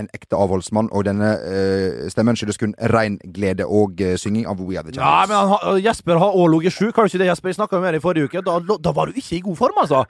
[0.00, 4.58] en ekte avholdsmann, og denne uh, stemmen skyldes kun ren glede og uh, synging av
[4.64, 5.30] We Are The Ja, Champions.
[5.30, 7.52] men han, Jesper har òg ligget sjuk, har du ikke det, Jesper?
[7.52, 8.42] Jeg snakka med deg i forrige uke.
[8.48, 10.04] Da, da var du ikke i god form, altså.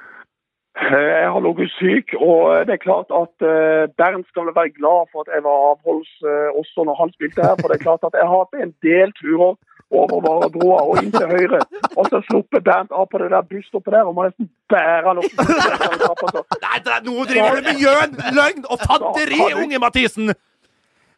[0.80, 5.10] Eh, Jeg har ligget syk, og det er klart at uh, Bernt skal være glad
[5.12, 6.12] for at jeg var avholds
[6.60, 7.56] også når han spilte her.
[7.60, 9.52] For det er klart at jeg har hatt en del turer
[9.90, 11.60] over Varadroa og inn til høyre.
[11.96, 15.18] Og så sluppet Bernt av på det der busstoppet der og må nesten bære han
[15.18, 16.22] opp.
[16.66, 20.32] Nei, det- nå driver du med gjøn, løgn og fanteri, unge Mathisen!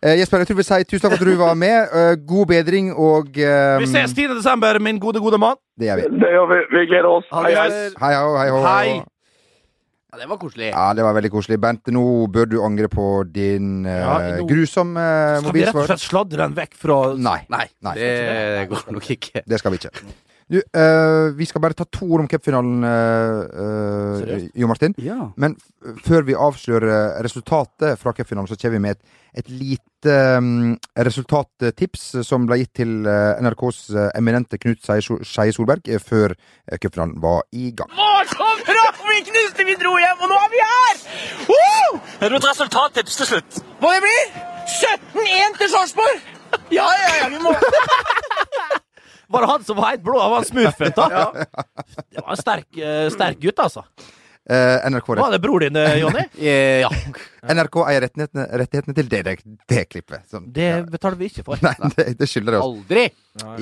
[0.03, 1.93] Eh, Jesper, jeg tror vi sier tusen takk for at du var med.
[1.95, 4.33] Eh, god bedring, og eh, Vi ses 10.
[4.35, 5.55] desember, min gode, gode mann.
[5.79, 6.09] Det gjør vi.
[6.25, 6.59] Det gjør vi.
[6.73, 7.29] Vi gleder oss.
[7.31, 7.91] Hei, Hei, hei.
[8.03, 8.63] Hei hei.
[8.67, 9.03] Hei.
[10.13, 10.67] Ja, det var koselig.
[10.69, 11.57] Ja, det var veldig koselig.
[11.57, 15.79] Bent, nå bør du angre på din uh, Ja, nå- grusomme eh, Skal vi rett
[15.81, 17.39] og slett sladre den vekk fra Nei.
[17.49, 17.95] Nei, Nei.
[17.97, 19.41] det går nok ikke.
[19.49, 20.05] Det skal vi ikke.
[20.51, 23.43] Du, uh, vi skal bare ta to ord om cupfinalen, uh,
[24.23, 24.95] uh, Jo Martin.
[25.03, 25.31] Ja.
[25.37, 30.17] Men f før vi avslører resultatet fra cupfinalen, så kommer vi med et, et lite
[30.39, 33.81] um, resultattips som ble gitt til NRKs
[34.19, 37.91] eminente Knut Skeie Solberg før uh, cupfinalen var i gang.
[38.31, 38.83] Så bra!
[39.13, 41.01] Vi knuste, vi dro hjem, og nå er vi her!
[41.51, 41.99] Woo!
[42.21, 43.59] Det er et resultattips til slutt.
[43.83, 44.39] Hva det blir?
[44.79, 46.23] 17-1 til Sarpsborg!
[46.73, 47.53] Ja, ja, ja, vi må
[49.33, 50.19] Var det han som var helt blå?
[50.21, 51.07] Han var smurfete.
[51.09, 51.47] da?
[52.13, 53.85] Det var en sterk, eh, sterk gutt, altså.
[54.51, 56.25] Eh, NRK, Var det bror din, eh, Jonny?
[56.43, 56.89] Eh, ja.
[57.55, 59.35] NRK eier rettighetene, rettighetene til det, det,
[59.71, 60.25] det klippet.
[60.31, 60.49] Sånn.
[60.53, 61.63] Det betaler vi ikke for.
[61.63, 62.73] Nei, det, det skylder det oss.
[62.73, 63.05] Aldri.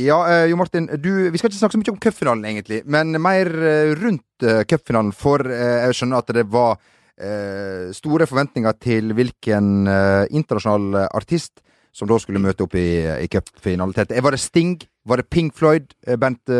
[0.00, 3.12] Ja, eh, Jo Martin, du, vi skal ikke snakke så mye om cupfinalen, egentlig, men
[3.20, 5.12] mer eh, rundt uh, cupfinalen.
[5.16, 6.78] For eh, jeg skjønner at det var
[7.20, 11.60] eh, store forventninger til hvilken eh, internasjonal artist
[11.92, 12.88] som da skulle møte opp i,
[13.20, 14.12] i cupfinalitet.
[14.16, 14.78] Eh, Var det Sting?
[15.08, 15.86] Var det Pink Floyd?
[16.06, 16.54] eh, Bent eh,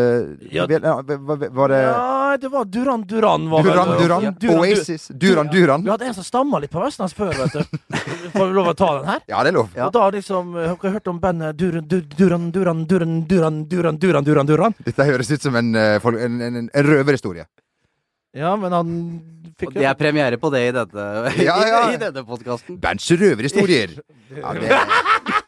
[0.51, 0.65] Ja.
[0.67, 3.51] var, var det Ja, det var Duran Duran.
[3.51, 4.23] Var Duran Duran?
[4.23, 5.09] Ja, Duran, Oasis?
[5.09, 5.83] Duran Duran?
[5.85, 7.79] Vi hadde en som stamma litt på Vestlands før, vet du.
[8.33, 9.21] Får vi lov å ta den her?
[9.29, 9.69] Ja, det er lov.
[9.77, 13.99] Og da liksom eh, Har dere hørt om bandet Duran Duran Duran Duran Duran Duran
[14.01, 14.75] Duran Duran Duran?
[14.89, 17.45] Dette høres ut som en, en, en, en røverhistorie.
[18.33, 18.91] Ja, men han
[19.59, 21.07] fikk Og det er premiere på det i denne,
[21.43, 21.81] Ja, ja.
[22.07, 22.81] denne podkasten.
[22.81, 23.99] Bands røverhistorier!
[24.31, 25.40] Ja, det...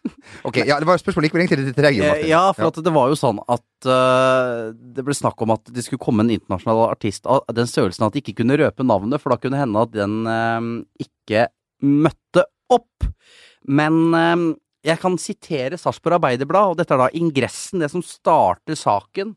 [0.49, 2.29] Ok, ja, det var spørsmålet gikk vel egentlig til deg, Martin.
[2.31, 5.85] Ja, for at det var jo sånn at uh, det ble snakk om at det
[5.87, 9.35] skulle komme en internasjonal artist av den størrelsen at de ikke kunne røpe navnet, for
[9.35, 10.61] da kunne hende at den uh,
[11.03, 11.47] ikke
[11.83, 13.09] møtte opp.
[13.69, 14.51] Men uh,
[14.83, 19.37] jeg kan sitere Sarpsborg Arbeiderblad, og dette er da ingressen, det som starter saken.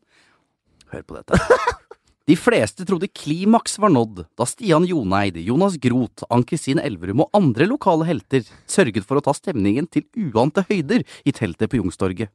[0.92, 1.38] Hør på dette.
[2.26, 7.68] De fleste trodde klimaks var nådd da Stian Joneid, Jonas Groth, Ann-Kristin Elverum og andre
[7.70, 12.32] lokale helter sørget for å ta stemningen til uante høyder i teltet på Youngstorget.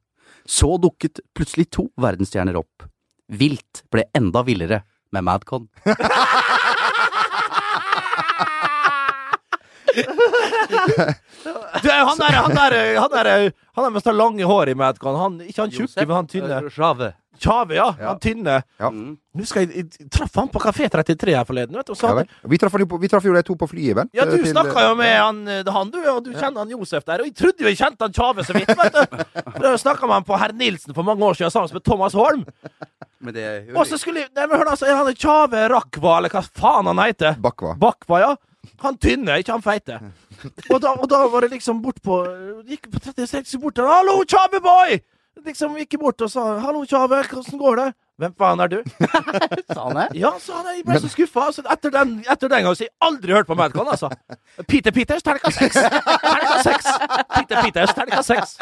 [0.48, 2.88] Så dukket plutselig to verdensstjerner opp.
[3.28, 5.68] Vilt ble enda villere med Madcon.
[11.84, 15.16] Du, han der, han der, han der, han der med så lange hår i Madcon,
[15.18, 16.60] han, ikke han tjukke, men han tynne.
[16.74, 17.14] Sjave.
[17.42, 17.88] Tjave, ja.
[17.98, 18.60] Han tynne.
[18.78, 18.90] Ja.
[18.94, 19.16] Mm.
[19.34, 21.94] Nå skal jeg, jeg traff han på Kafé 33 her forleden, vet du.
[21.96, 22.52] Og så Ja, hadde, vel.
[22.52, 24.10] vi traff han jo på- vi traff jo de to på flyet, vel?
[24.14, 27.04] ja, du til- snakka jo med han, eh, han du, og du kjenner han Josef
[27.08, 27.24] der.
[27.24, 29.78] Og jeg trodde jo jeg kjente han Tjave så vidt, vet du.
[29.82, 32.46] Snakka med han på Herr Nilsen for mange år siden sammen med Thomas Holm.
[33.22, 36.18] Men det Og så skulle jeg Nei, men hør da, så er han Tjave Rakva,
[36.20, 37.36] eller hva faen han heter.
[37.42, 37.74] Bakva.
[37.80, 38.36] Bakva, ja.
[38.80, 40.00] Han tynne, ikke han feite.
[40.72, 42.24] Og da, og da var det liksom bort på
[42.68, 45.00] Gikk på 36 bort til han, 'Hallo, Tjave-boy!'
[45.46, 48.84] Liksom gikk bort og sa 'Hallo, Tjave, hvordan går det?' 'Hvem faen er du?'
[49.74, 50.08] sa han det.
[50.20, 50.66] Ja, sa han.
[50.66, 50.74] det.
[50.78, 51.46] Jeg ble så skuffa.
[51.50, 54.10] Altså, etter, den, etter den gangen så har jeg aldri hørt på Madcon, altså.
[54.68, 55.76] Peter Peters, terningkast seks.
[55.76, 56.86] Terningkast seks.
[57.34, 58.54] Peter Peters, terningkast seks.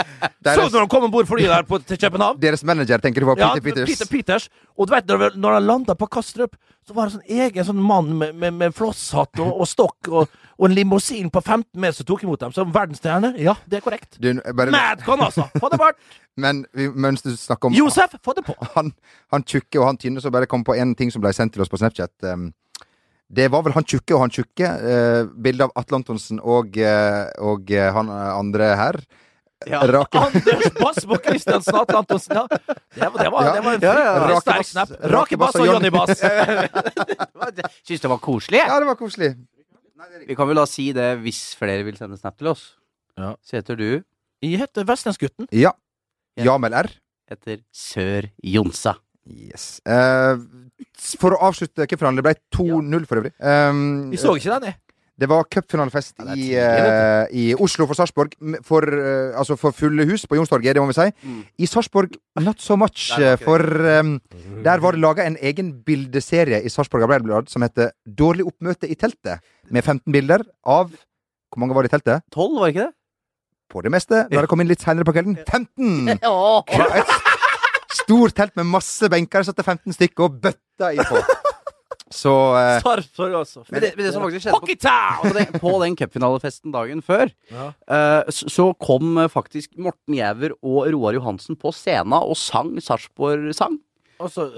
[0.46, 2.40] Så du når han kom om bord flyet der på, til København?
[2.42, 3.90] Deres manager tenker du var Ja, Peter Peters.
[3.90, 4.50] Peter Peters.
[4.80, 6.54] Og du vet, når, når han landa på Kastrup,
[6.88, 10.38] så var det sånn egen sånn mann med, med, med flosshatt og, og stokk og,
[10.56, 13.34] og en limousin på 15 meter som tok imot dem som verdensstjerne.
[13.44, 14.16] Ja, det er korrekt.
[14.16, 15.50] Du, bare, Madcon, altså!
[15.60, 16.00] Få det bort!
[16.44, 18.56] men vi, mens du snakker om Josef, få det på!
[18.78, 18.94] han,
[19.36, 21.66] han tjukke og han tynne, så bare kom på en ting som ble sendt til
[21.66, 22.16] oss på Snapchat.
[22.24, 22.50] Um,
[23.30, 24.70] Det var vel han tjukke og han tjukke.
[24.80, 29.04] Uh, bilde av Atle Antonsen og, uh, og uh, han andre her.
[29.68, 29.82] Ja.
[29.92, 32.46] Rake, Anders Bass på Christiansen og Antonsen, ja.
[32.48, 33.54] Det var, det var, Ja.
[33.58, 33.96] det var en Ja,
[34.32, 34.94] ja, sterk snap.
[34.96, 36.22] Rake Rake Bass og Johnny Bass.
[37.88, 38.62] Syns det var koselig.
[38.64, 39.34] ja, det var koselig.
[40.28, 42.64] Vi kan vel da si det hvis flere vil sende snap til oss.
[43.20, 43.34] Ja.
[43.44, 43.88] Så heter du
[44.42, 45.50] Jeg heter Vestlandsgutten.
[45.52, 45.74] Ja.
[46.40, 46.88] Jamel R.
[47.30, 48.96] heter Sør Jonsa.
[49.30, 49.82] Yes.
[49.86, 50.40] Uh,
[51.20, 53.34] for å avslutte cupfinalen, det ble 2-0 for øvrig.
[53.44, 54.80] Um, Vi så ikke den, jeg.
[55.20, 58.36] Det var cupfinalefest Ja, i, eh, i Oslo for Sarpsborg.
[58.66, 61.08] For, uh, altså for fulle hus på Youngstorget, det må vi si.
[61.24, 61.42] Mm.
[61.60, 64.16] I Sarpsborg not so much, eh, for um,
[64.64, 68.96] der var det laga en egen bildeserie i Sarpsborg Arbeiderblad som heter 'Dårlig oppmøte i
[68.96, 70.92] teltet', med 15 bilder av
[71.50, 72.22] Hvor mange var det i teltet?
[72.32, 72.94] Tolv, var det ikke det?
[73.70, 74.28] På det meste.
[74.30, 76.20] Da det kom inn litt seinere på kvelden 15!
[76.24, 76.62] Ja,
[76.94, 79.44] et stort telt med masse benker.
[79.44, 81.22] Satt det 15 stykker og bøtta i på.
[82.10, 83.64] Så eh, Sarpsborg også.
[83.70, 84.78] Men det, men det som faktisk skjedde på,
[85.22, 87.68] på, den, på den cupfinalefesten dagen før, Ja.
[87.86, 92.72] eh, så, så kom eh, faktisk Morten Jæver og Roar Johansen på scenen og sang
[92.82, 93.78] Sarpsborg-sang.
[94.20, 94.50] Altså,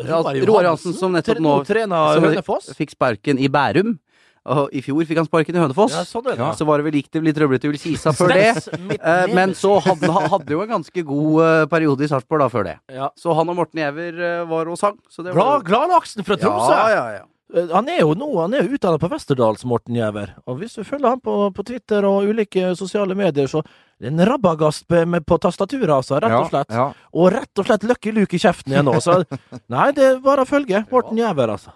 [0.48, 2.74] Roar Johansen, som nettopp nå- som.
[2.80, 3.98] Fikk sparken i Bærum.
[4.50, 5.94] Og I fjor fikk han sparken i Hønefoss.
[5.94, 6.48] Ja, sånn ja.
[6.58, 8.48] Så var det vel likt det litt trøblete i Ullkisa før det.
[8.98, 12.66] Eh, men så hadde han jo en ganske god eh, periode i Sarpsborg da før
[12.72, 12.74] det.
[12.90, 13.12] ja.
[13.22, 14.18] Så han og Morten Giæver
[14.50, 14.98] var og sang.
[15.14, 16.74] Så det Glad, var Gladlaksen fra Tromsø.
[16.74, 17.28] Ja, ja, ja.
[17.54, 20.36] Eh, Han er jo nå Han er jo utdannet på Westerdals, Morten Giæver.
[20.48, 23.62] Og hvis du følger han på, på Twitter og ulike sosiale medier, så
[24.02, 26.18] det er en rabagast på, med, tastaturet, altså.
[26.24, 26.72] Rett og slett.
[26.74, 28.98] Ja, Og rett og slett Lucky Luke i kjeften igjen nå.
[29.04, 29.20] Så
[29.76, 31.76] nei, det er bare å følge Morten Giæver, altså.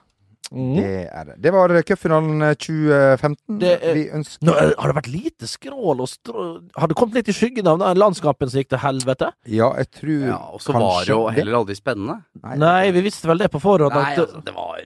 [0.53, 0.75] Mm.
[0.77, 1.35] det er det.
[1.41, 3.55] Det var cupfinalen eh, 2015.
[3.59, 6.43] Det er- Vi ønsker Nå, eh, har det vært lite skrål og strå...
[6.77, 9.31] Har det kommet litt i skyggen av den landskampen som gikk til helvete?
[9.49, 12.19] Ja, jeg tror ja og så var det jo heller aldri spennende.
[12.61, 13.97] Nei, vi visste vel det på forhånd.
[13.97, 14.85] Nei, at- altså, det var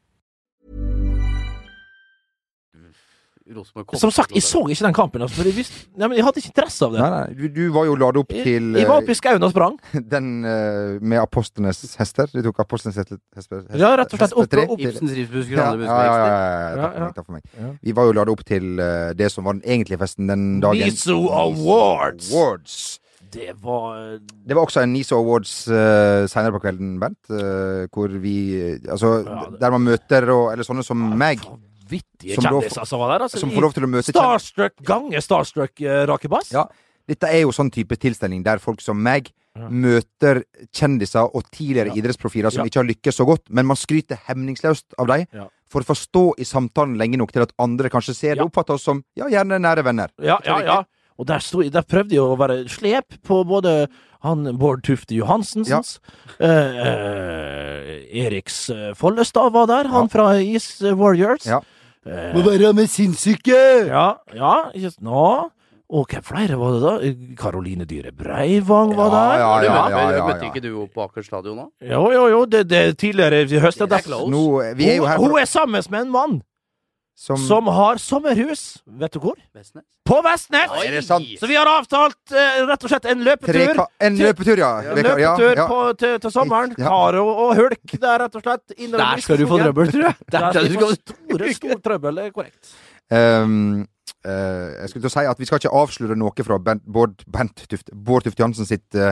[3.99, 5.21] Som sagt, jeg så ikke den kampen.
[5.25, 7.01] Altså, jeg, visste, nei, men jeg hadde ikke interesse av det.
[7.03, 9.43] Nei, nei, du, du var jo ladet opp til jeg var eh, oppe i skauen
[9.47, 9.75] og sprang.
[10.15, 12.31] den uh, med apostlenes hester.
[12.31, 15.67] Du tok apostlenes hester, hester, Ja, rett og slett opp- opp, opp- Ibsens rivsbusker, ja,
[15.75, 17.13] ja, ja, ja, ja, Ja, takk for meg.
[17.19, 17.43] Takk for meg.
[17.59, 17.73] Ja.
[17.89, 20.87] Vi var jo ladet opp til uh, det som var den egentlige festen den dagen.
[20.87, 22.31] Niso Awards.
[22.31, 22.79] Awards.
[23.31, 28.11] Det var Det var også en Niso Awards uh, seinere på kvelden, Bent, Uh, hvor
[28.19, 31.39] vi eh, Altså, Ja, det- der man møter og Eller sånne som meg,
[31.91, 33.25] vanvittige Som kjendiser som var der.
[33.27, 36.51] Altså, som får lov til å møte Starstruck gange Starstruck uh, Rakebass.
[36.55, 36.65] Ja.
[37.07, 39.31] Dette er jo sånn type tilstelning der folk som meg
[39.67, 41.95] møter kjendiser og tidligere Ja.
[41.99, 42.69] idrettsprofiler som Ja.
[42.69, 45.47] ikke har lykkes så godt, men man skryter hemningsløst av dem Ja.
[45.67, 48.43] for å få stå i samtalen lenge nok til at andre kanskje ser det Ja.
[48.43, 50.09] og oppfatter oss som ja, gjerne nære venner.
[50.21, 50.83] Ja, ja, ja.
[51.19, 53.89] Og der, sto, der prøvde de å være slep på både
[54.23, 55.99] han Bård Tufte Johansensens
[56.39, 61.45] eh, eh, Eriks eh, Follestad var der, han fra East Warriors.
[61.45, 61.59] Ja.
[62.05, 63.57] Må være med sinnssyke!
[63.87, 65.03] ja, ja, ikke sant?
[65.05, 65.25] Nå.
[65.91, 66.91] Og hvem flere var det da?
[67.35, 69.33] Karoline Dyhre Breivang var der.
[69.41, 70.51] Ja, ja, ja, ja, ja, Møtte ja.
[70.53, 71.65] ikke du opp på Aker stadion da?
[71.83, 73.83] Jo, jo, jo, det, det er tidligere i høst.
[73.83, 74.45] Det er close Nå,
[74.79, 76.37] vi er jo her hun, hun er sammen med en mann
[77.21, 78.61] som, som har sommerhus.
[78.85, 79.35] Vet du hvor?
[79.53, 79.83] Vestnes?
[80.09, 80.71] På Vestnes!
[80.81, 81.27] Er det sant?
[81.37, 83.75] Så vi har avtalt eh, rett og slett en løpetur.
[83.77, 84.69] Tre En løpetur, ja.
[84.81, 85.67] Er ja, løpetur ja.
[85.69, 86.73] På, til, til sommeren.
[86.81, 86.87] Ja.
[86.89, 88.73] Karo og Hulk Det er rett og slett.
[88.73, 90.17] Der skal du få trøbbel, tror jeg.
[90.33, 92.17] Der Der skal du skal få du store, stort trøbbel.
[92.17, 92.73] Det er korrekt.
[93.11, 93.85] Um,
[94.25, 97.21] uh, jeg skulle til å si at vi skal ikke avsløre noe fra Bent, Bård,
[97.29, 99.11] Bent Tuft, Bård Tufte Jansen sitt uh,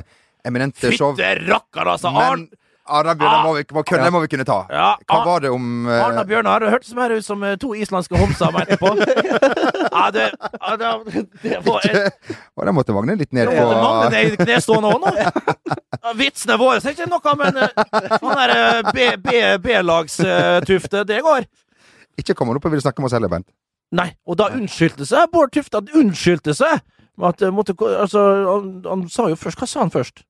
[0.49, 1.13] eminente show.
[1.13, 2.09] Fytte rakker, altså!
[2.15, 2.49] Men Arn,
[2.89, 4.57] Arna Bjørnar må, vi- må, kunne- må vi kunne ta.
[4.69, 5.93] Hva Ar var det om uh...
[6.07, 8.95] Arna Bjørnar hørtes mer ut som eh, to islandske homser meg etterpå.
[9.89, 14.35] Ja, det, ja, det, det var Og det måtte Magne litt ned på Magne ned
[14.35, 16.11] i knestående òg nå.
[16.19, 17.57] Vitsene våre er ikke noe, men
[18.19, 21.47] sånn der eh, B- B- B-lagstufte, det går.
[22.21, 23.47] Ikke kom han opp og ville snakke med oss heller, Bent.
[23.95, 25.81] Nei, og da unnskyldte seg Bård Tufte.
[25.97, 26.83] Unnskyldte seg!
[27.19, 30.21] At, måtte, altså, han, han sa jo først Hva sa han først?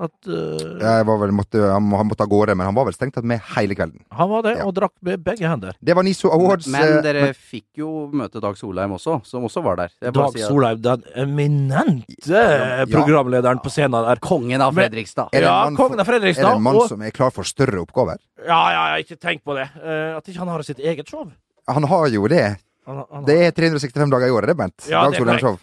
[0.00, 2.94] At uh, Jeg var vel, måtte, han, han måtte av gårde, men han var vel
[2.96, 4.00] strengt tatt med hele kvelden.
[4.10, 4.64] han var det, Ja.
[4.66, 5.76] og drakk med begge hender.
[5.84, 6.66] Det var Niso Awards.
[6.66, 9.92] Men men dere fikk jo møte Dag Solheim også, som også var der.
[10.00, 12.86] Jeg Dag si Solheim, den eminente Ja.
[12.90, 14.16] programlederen på scenen der.
[14.24, 15.28] Kongen av Fredrikstad.
[15.32, 17.44] Er det en Ja, kongen av Er det en mann Og, som er klar for
[17.44, 18.18] større oppgaver?
[18.46, 19.68] ja, ja, ja, ikke tenk på det.
[19.76, 21.30] Uh, at ikke han har sitt eget show.
[21.68, 22.56] Han har jo det.
[22.86, 24.88] Han, han, Det er 365 dager i året, det, Bent.
[24.88, 25.58] Ja, Dag det er Solheim Show.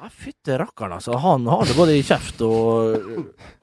[0.00, 1.12] Ja, Fytte rakkeren, altså.
[1.20, 2.94] Han har det både i kjeft og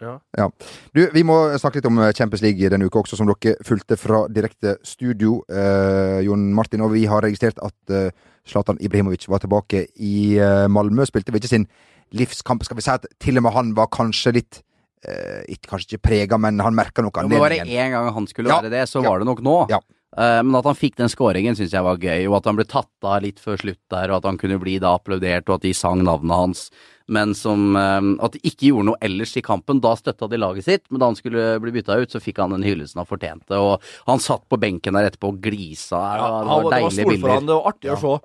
[0.04, 0.46] ja.
[0.94, 4.20] Du, Vi må snakke litt om Champions League denne uka også, som dere fulgte fra
[4.30, 5.40] direkte studio.
[5.50, 8.12] Eh, Jon Martin, og vi har registrert at eh,
[8.48, 11.08] Zlatan Ibrahimovic var tilbake i eh, Malmö.
[11.10, 11.66] Spilte vel ikke sin
[12.14, 12.62] livskamp.
[12.68, 14.62] Skal vi si at til og med han var kanskje litt
[15.10, 18.14] eh, ikke, Kanskje ikke prega, men han merka noe Jo, men Var det én gang
[18.14, 19.58] han skulle Ja, være det, så ja, var det nok nå.
[19.74, 19.82] ja.
[20.18, 22.66] Eh, men at han fikk den scoringen syns jeg var gøy, og at han ble
[22.66, 25.68] tatt av litt før slutt der, og at han kunne bli da applaudert, og at
[25.68, 26.64] de sang navnet hans.
[27.08, 29.80] Men som eh, At de ikke gjorde noe ellers i kampen.
[29.84, 32.56] Da støtta de laget sitt, men da han skulle bli bytta ut, så fikk han
[32.56, 33.62] den hyllesten han fortjente.
[33.62, 36.02] Og han satt på benken der etterpå og glisa.
[36.02, 37.48] Ja, det var, var var, det var deilige stort for han, bilder.
[37.48, 38.16] det var artig å se.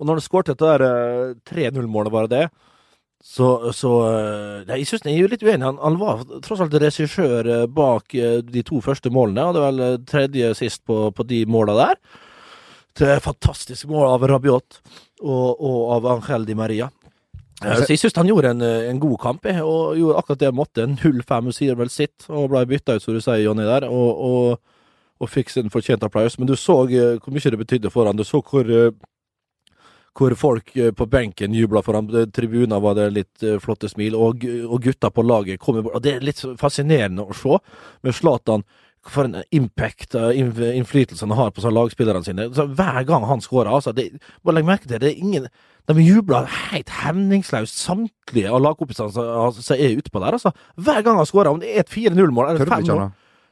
[0.00, 2.44] Og når han skåret dette der eh, 3-0-målet, bare det,
[3.20, 5.60] så, så eh, nei, Jeg syns jeg er jo litt uenig.
[5.66, 9.44] Han, han var tross alt regissør eh, bak eh, de to første målene.
[9.50, 12.00] Hadde vel tredje sist på, på de måla der.
[13.00, 14.80] Er fantastisk mål av Rabiot
[15.22, 16.88] og, og av Angel Di Maria.
[17.62, 20.58] Eh, Så jeg syns han gjorde en, en god kamp, og gjorde akkurat det han
[20.58, 20.88] måtte.
[20.96, 23.86] 0-5 sier vel sitt, og ble bytta ut, som du sier, Jonny, der.
[23.88, 24.80] Og, og,
[25.20, 26.38] og fikk sin fortjente applaus.
[26.40, 28.16] Men du så hvor mye det betydde for han.
[28.16, 28.64] Du så hvor
[30.18, 32.08] hvor folk eh, på benken jubla for ham.
[32.34, 35.94] Tribuner var det litt eh, flotte smil, og, og gutta på laget kom bort.
[35.98, 37.58] Og det er litt fascinerende å se
[38.02, 38.66] med Zlatan.
[39.08, 42.50] For en impact og inf- innflytelse han har på sånn lagspillerne sine.
[42.52, 44.10] Så hver gang han skårer, altså det,
[44.44, 45.46] Bare legg merke til det, det er ingen
[45.88, 49.24] De jubler helt hemningsløst, samtlige av lagkompisene som
[49.72, 50.36] er er utpå der.
[50.36, 50.52] altså.
[50.76, 53.08] Hver gang han skårer, om det er et 4-0-mål eller Tør 5-0 Anna?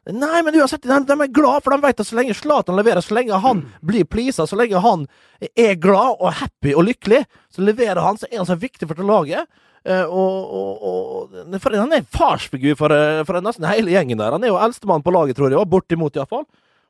[0.08, 3.04] Nei, men uansett, de, de er glad, for de vet at så lenge Zlatan leverer,
[3.04, 5.04] så lenge han blir pleasa, så lenge han
[5.52, 8.96] er glad og happy og lykkelig, så leverer han, så er han så viktig for
[8.96, 9.50] det laget.
[9.88, 14.34] Eh, og, og, og for Han er farsfigur for, eh, for nesten hele gjengen der.
[14.34, 16.48] Han er jo eldstemann på laget, tror jeg, bortimot iallfall.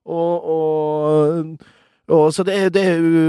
[0.09, 1.67] Og, og,
[2.09, 3.27] og Så det er, det er jo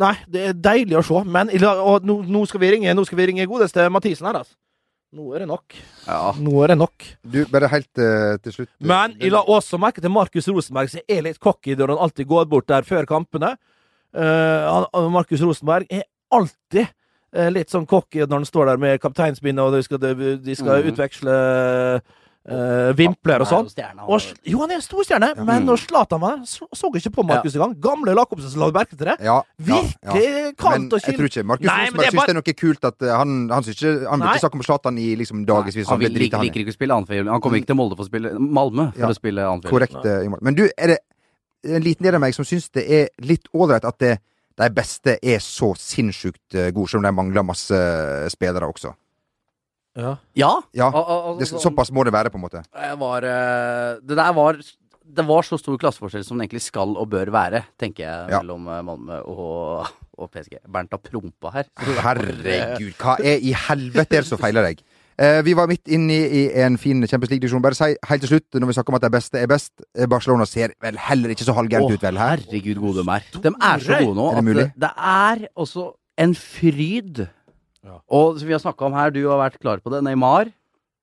[0.00, 1.20] Nei, det er deilig å se.
[1.26, 4.54] Men og nå, nå skal vi ringe Nå skal vi ringe godeste Mathisen her, altså.
[5.10, 5.74] Nå er det nok.
[6.06, 6.18] Ja.
[6.38, 7.06] Nå er det nok.
[7.26, 8.70] Du, bare helt uh, til slutt.
[8.78, 12.28] Men jeg la også merke til Markus Rosenberg, som er litt cocky når han alltid
[12.30, 13.56] går bort der før kampene.
[14.14, 19.64] Uh, Markus Rosenberg er alltid uh, litt sånn cocky når han står der med kapteinsbindet,
[19.64, 20.92] og de skal, de, de skal mm.
[20.92, 21.36] utveksle
[22.48, 23.66] eh, vimpler og sånn.
[24.44, 25.66] jo han er- en er en storstjerne, men Mm.
[25.68, 27.74] når Zlatan var der, så, så ikke på Markus engang.
[27.80, 29.16] Gamle Lacobsen som la merke til det.
[29.20, 30.12] Ja, ja, ja.
[30.12, 32.54] Virkelig kaldt Men og jeg tror ikke Markus Rosenberg er syns bare- det er noe
[32.54, 34.34] kult at eh, han Han, ikke, han vil Nei.
[34.34, 35.86] ikke snakke om Zlatan i liksom dagevis.
[35.88, 37.28] Han vil liker, han liker ikke å spille annenfjell.
[37.28, 39.06] Han kommer ikke til Molde for å spille Malmö for Ja.
[39.08, 39.70] å spille annenfjell.
[39.70, 40.04] Korrekt.
[40.06, 40.98] eh, Men du, er det
[41.64, 44.18] en liten del av meg som syns det er litt ålreit at det,
[44.56, 48.94] de beste er så sinnssykt gode, selv om de mangler masse spillere også.
[49.98, 50.16] Ja.
[50.38, 50.50] Ja.
[50.76, 50.90] Ja,
[51.38, 52.62] det, Såpass må det være, på en måte.
[52.74, 54.60] Jeg var, eh, det der var
[55.10, 58.38] Det var så stor klasseforskjell som det egentlig skal og bør være, tenker jeg, Ja.
[58.38, 60.60] mellom eh, Malmö og, og PSG.
[60.70, 61.64] Bernt har prompa her.
[61.76, 64.80] Herregud, hva er i helvete er det som feiler deg?
[65.20, 67.60] Eh, vi var midt inne i, i en fin Champions League-diskusjon.
[67.60, 70.06] Bare si helt til slutt, når vi snakker om at de beste er best eh,
[70.08, 72.16] Barcelona ser vel heller ikke så halvgærent ut, vel?
[72.16, 73.26] her herregud, gode de er.
[73.44, 74.64] De er så gode nå Er det at mulig?
[74.70, 75.84] det, det er også
[76.24, 77.20] en fryd
[78.10, 80.02] Og som vi har snakka om her, du har vært klar på det.
[80.04, 80.52] Neymar.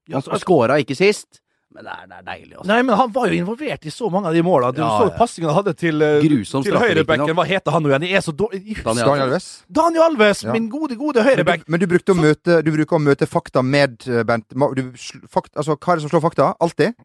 [0.07, 1.41] Ja, Han så- skåra ikke sist,
[1.73, 2.67] men det er, det er deilig, altså.
[2.67, 4.71] Nei, men han var jo involvert i så mange av de måla.
[4.73, 5.17] Du Ja, så ja.
[5.17, 7.33] passingen han hadde til, eh, Grusom til høyrebekken.
[7.35, 8.07] Hva heter han nå igjen?
[8.07, 9.63] Jeg er så dårlig Daniel Daniel Alves.
[9.69, 10.53] Daniel Alves, Ja.
[10.53, 11.67] min gode, gode Men høyreback.
[11.67, 14.47] men du brukte å møte Du bruker å møte fakta med eh, Bent.
[14.49, 14.91] Du,
[15.27, 16.55] fakt, altså, hva er det som slår fakta?
[16.61, 16.95] Alltid?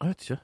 [0.00, 0.40] Jeg vet ikke.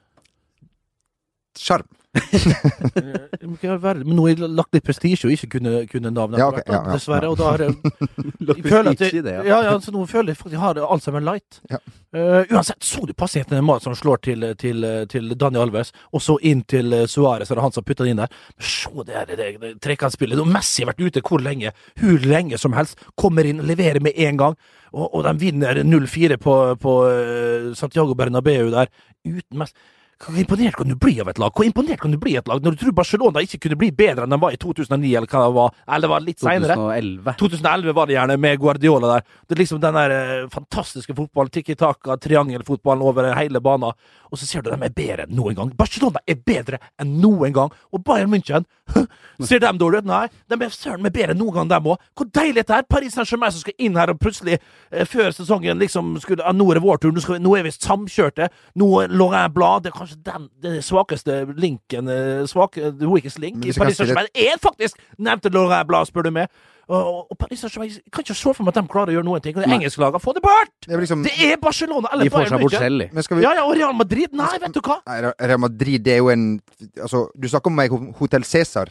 [1.57, 1.87] Skjerm.
[2.17, 6.41] Men nå har jeg lagt litt prestisje og ikke kunne, kunne navnet.
[6.41, 6.95] Ja, okay, ja, ja.
[6.95, 7.29] Dessverre.
[7.31, 7.71] Og da har jeg,
[8.71, 9.43] føler at jeg, ja.
[9.45, 11.59] ja, ja, så nå føler jeg faktisk jeg har Alzheimer light.
[11.71, 11.79] Ja.
[12.15, 16.37] Eh, uansett, så du til Neymar som slår til, til, til Daniel Alves, og så
[16.41, 18.39] inn til uh, Suárez, eller er han som putter den inn der.
[18.57, 20.41] Se det, her, det, det trekantspillet.
[20.47, 21.73] Messi har vært ute hvor lenge?
[21.99, 23.03] Hvor lenge som helst.
[23.19, 24.57] Kommer inn, leverer med en gang.
[24.93, 28.91] Og, og de vinner 0-4 på, på eh, Santiago Bernabeu der,
[29.27, 29.93] uten Messi.
[30.17, 31.53] Hvor imponert kan du bli av et lag?
[31.53, 33.91] Hvor imponert kan du bli av et lag når du tror Barcelona ikke kunne bli
[33.93, 35.75] bedre enn de var i 2009, eller hva det var?
[35.85, 36.77] Eller det var litt seinere?
[36.79, 37.35] 2011.
[37.41, 39.27] 2011 var det gjerne, med Guardiola der.
[39.45, 43.93] Det er liksom den der eh, fantastiske fotballen, tikki-taka, triangelfotballen over hele banen.
[44.31, 45.69] Og så ser du de er bedre enn noen gang.
[45.77, 47.77] Barcelona er bedre enn noen gang.
[47.93, 48.65] Og Bayern München,
[49.47, 50.09] ser de dårlig ut?
[50.09, 52.01] Nei, de er søren meg bedre enn noen gang, dem òg.
[52.17, 52.89] Hvor deilig det er!
[52.89, 54.57] Paris Saint-Germain som skal inn her og plutselig,
[54.89, 57.67] eh, før sesongen liksom skulle ah, Nå er det vår tur, nå, vi, nå er
[57.67, 58.49] vi samkjørte.
[58.81, 63.61] Nå Laurent Blad Det er kanskje den, den svakeste linken eh, svake, The weakest link
[63.65, 66.47] i Paris det- Saint-Germain er faktisk nevnte Laurent Blad, spør du meg.
[66.87, 69.43] Og, og Paris Saint-Germain kan ikke se for meg at de klarer å gjøre noen
[69.43, 69.57] ting.
[69.57, 70.71] Og det engelske laget, få det bort!
[70.87, 73.01] Det er liksom Det er Barcelona eller Bayern München.
[73.03, 73.09] de.
[73.11, 74.31] Vi Ja, ja, og Real Madrid?
[74.31, 75.01] Nei, vet du hva?
[75.05, 76.61] Nei, Real Madrid, det er jo en
[77.03, 77.91] Altså, du snakker om meg
[78.21, 78.87] Hotell Cæsar.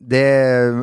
[0.00, 0.76] Det er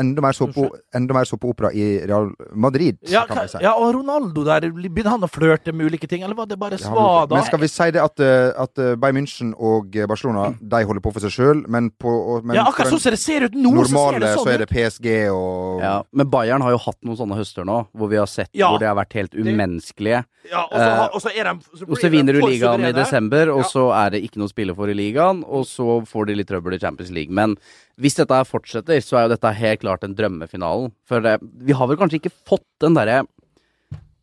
[0.00, 3.58] enda mer såpeopera i Real Madrid, Ja, kan vi si.
[3.62, 6.78] ja, og Ronaldo der, begynner han å flørte med ulike ting, eller var det bare
[6.80, 7.34] svada?
[7.34, 10.82] Men skal vi si det at, eh, at eh, Bayern München og eh, Barcelona De
[10.84, 13.54] holder på for seg sjøl, men på men Ja, akkurat sånn som det ser ut
[13.56, 14.68] nå, så ser normale det så sånn er det.
[14.70, 18.26] PSG og Ja, men Bayern har jo hatt noen sånne høster nå, hvor vi har
[18.30, 18.70] sett Ja.
[18.70, 20.24] hvor det har vært helt umenneskelige.
[20.50, 23.64] Ja, og så, så er de så Og så vinner du ligaen i desember, og
[23.64, 23.70] Ja.
[23.72, 26.48] så er det ikke noe å spille for i ligaen, og så får de litt
[26.48, 27.32] trøbbel i Champions League.
[27.34, 27.56] Men
[27.98, 30.92] hvis dette fortsetter, så er jo dette helt klart den drømmefinalen.
[31.08, 33.22] For det, vi har vel kanskje ikke fått den derre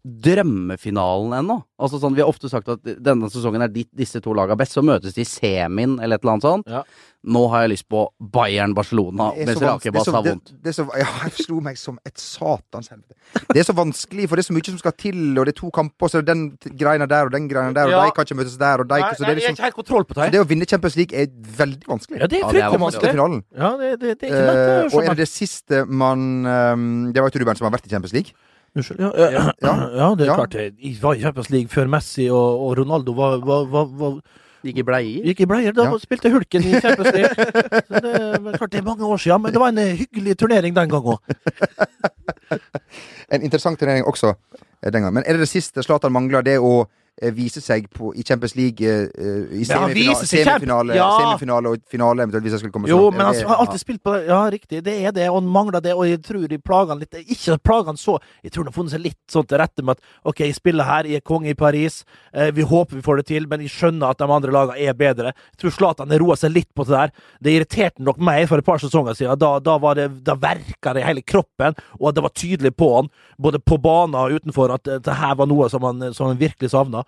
[0.04, 1.56] drømmefinalen ennå.
[1.80, 4.76] Altså sånn, Vi har ofte sagt at denne sesongen er de, disse to lagene best,
[4.76, 6.68] så møtes de i semien eller et eller annet sånt.
[6.72, 6.82] Ja.
[7.24, 10.50] Nå har jeg lyst på Bayern-Barcelona, Det er mens Rakebass det har vondt.
[10.52, 13.16] Det, det er så, ja, jeg slo meg som et satans helvete.
[13.48, 15.60] Det er så vanskelig, for det er så mye som skal til, og det er
[15.62, 18.04] to kamper, så er det den greina der og den greina der, og Ja.
[18.04, 20.04] de kan ikke møtes der, og de Nei, så det, er liksom, ikke helt kontroll
[20.04, 20.32] på så det.
[20.36, 22.20] det å vinne Champions League er veldig vanskelig.
[22.20, 22.84] Ja, det er Ja, det er fryktelig vanskelig.
[22.84, 23.12] Vanskelig.
[23.16, 23.44] finalen.
[23.56, 24.64] Ja, det, det, det er ikke lett.
[24.68, 27.88] Eh, og er det det siste man um, Det var jo Ruben som har vært
[27.88, 28.36] i Champions League.
[28.76, 29.00] Unnskyld.
[29.00, 29.74] Ja, ja, Ja.
[29.98, 30.36] ja, det er Ja.
[30.36, 30.56] klart.
[30.80, 34.22] I Champions League før Messi og, og Ronaldo var, var, var, var,
[34.64, 35.24] Gikk i bleier.
[35.28, 35.74] gikk i bleier.
[35.76, 35.98] Da Ja.
[36.00, 37.36] spilte Hulken i Champions League.
[37.36, 40.90] Det, klart, det er mange år siden, men det var en eh, hyggelig turnering den
[40.90, 41.20] gang òg.
[43.34, 44.34] En interessant turnering også
[44.84, 45.14] eh, den gangen.
[45.14, 46.44] Men er det det siste Zlatan mangler?
[46.46, 46.86] Det å
[47.22, 51.10] eh, vise seg på, i Champions League uh, i semifina viser seg semifinale, Ja.
[51.20, 53.18] semifinale og finale, eventuelt, hvis jeg skulle komme Jo, så langt.
[53.18, 54.28] men han Det- har alltid spilt på det.
[54.28, 54.84] Ja, riktig.
[54.84, 55.94] Det er det, og han mangler det.
[55.94, 57.12] Og jeg tror de plager han litt.
[57.14, 59.98] Ikke plager han så Jeg tror han har funnet seg litt sånn til rette med
[59.98, 62.04] at OK, jeg spiller her, jeg er konge i Paris.
[62.34, 64.94] Eh, vi håper vi får det til, men jeg skjønner at de andre lagene er
[64.94, 65.34] bedre.
[65.34, 67.12] Jeg tror Zlatan roa seg litt på det der.
[67.42, 69.38] Det irriterte nok meg for et par sesonger siden.
[69.38, 72.96] Da, da, var det, da verka det i hele kroppen, og det var tydelig på
[72.96, 73.10] han,
[73.40, 76.70] både på banen og utenfor, at det her var noe som han, som han virkelig
[76.72, 77.03] savna.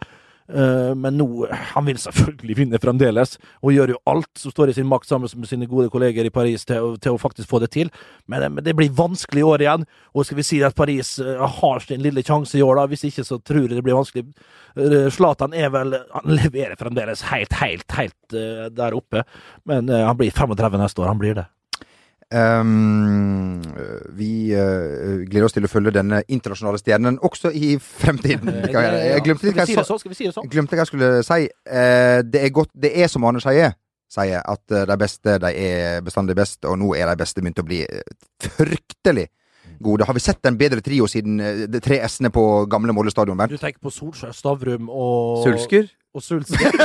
[0.48, 4.76] Eh, men nå Han vil selvfølgelig vinne fremdeles, og gjør jo alt som står i
[4.78, 7.72] sin makt sammen med sine gode kolleger i Paris til, til å faktisk få det
[7.74, 7.90] til.
[8.30, 11.18] Men, eh, men det blir vanskelig i år igjen, og skal vi si at Paris
[11.20, 12.86] eh, har sin lille sjanse i år, da.
[12.92, 14.28] Hvis ikke så tror jeg det blir vanskelig.
[15.16, 18.34] Zlatan er vel Han leverer fremdeles helt, helt, helt
[18.76, 19.24] der oppe,
[19.64, 21.14] men han blir 35 neste år.
[21.14, 21.46] Han blir det.
[22.36, 23.62] Um,
[24.18, 28.50] vi uh, gleder oss til å følge denne internasjonale stjernen også i fremtiden.
[28.74, 30.18] Jeg glemte litt hva jeg det?
[30.18, 30.44] Si det?
[30.52, 31.48] Glemte hva jeg skulle si.
[31.70, 33.78] Uh, det er godt Det er som Arne sier,
[34.12, 37.64] sier, at eh, de beste de er bestandig best, og nå er de beste begynt
[37.64, 37.82] å bli
[38.44, 39.28] fryktelig
[39.84, 40.08] gode.
[40.08, 41.40] Har vi sett en bedre trio siden
[41.72, 45.90] de tre S-ene på gamle Molde stadion, Du tenker på Solskjær, Stavrum og Sulsker?
[46.16, 46.72] Og Sulsker.